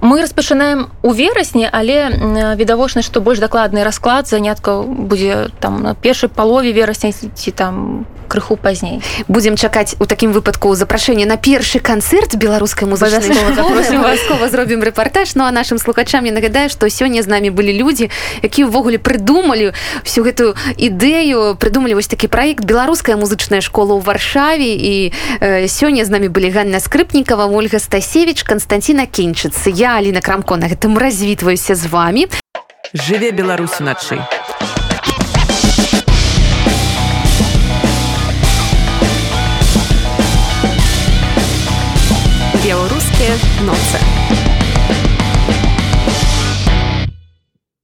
Мы 0.00 0.20
распачынаем 0.20 0.90
у 1.02 1.12
верасні 1.12 1.68
але 1.70 2.54
відавочна 2.56 3.02
што 3.02 3.20
больш 3.20 3.38
дакладны 3.38 3.84
расклад 3.84 4.28
заняткаў 4.28 4.84
будзе 4.84 5.48
там 5.60 5.82
на 5.82 5.94
першай 5.94 6.28
палове 6.28 6.72
верасня 6.72 7.12
ці 7.12 7.50
там 7.50 8.06
крыху 8.24 8.56
пазней 8.56 9.02
будзем 9.28 9.56
чакаць 9.56 9.96
у 10.00 10.06
такім 10.06 10.32
выпадку 10.32 10.74
запрашэнне 10.74 11.26
на 11.26 11.36
першы 11.36 11.78
канцэрт 11.78 12.36
беларускай 12.36 12.88
музычнай 12.88 13.32
абавязкова 13.54 14.48
зробім 14.48 14.82
рэпартаж 14.82 15.34
ну 15.34 15.44
а 15.44 15.50
нашим 15.50 15.78
слухачам 15.78 16.24
я 16.24 16.32
нагадаю 16.32 16.68
што 16.68 16.86
сёння 16.86 17.22
з 17.22 17.28
намі 17.28 17.50
былі 17.50 17.72
людзі 17.76 18.10
якія 18.42 18.66
ўвогуле 18.66 18.98
прыдумалі 18.98 19.72
всю 20.04 20.24
гэтую 20.24 20.54
ідэю 20.76 21.56
прыдумалі 21.56 21.94
вось 21.94 22.08
такі 22.08 22.28
праект 22.28 22.64
беларуская 22.64 23.16
музычная 23.16 23.60
школа 23.60 23.98
ў 23.98 24.04
варшаве 24.04 24.70
і 24.74 25.12
э, 25.40 25.68
сёння 25.68 26.04
з 26.04 26.10
намі 26.10 26.28
былі 26.28 26.50
ганна 26.50 26.80
скрыпнікова 26.80 27.46
ольга 27.46 27.78
стасевич 27.78 28.44
константина 28.44 29.06
кенчыцы 29.06 29.70
я 29.70 29.96
алина 29.96 30.20
крамко 30.20 30.56
на 30.56 30.68
гэтым 30.68 30.98
развітваюся 30.98 31.74
з 31.74 31.86
вами. 31.86 32.28
Жыве 32.94 33.30
беларусу 33.32 33.82
начай 33.82 34.20
беларускія 43.24 43.64
ноцы. 43.64 44.43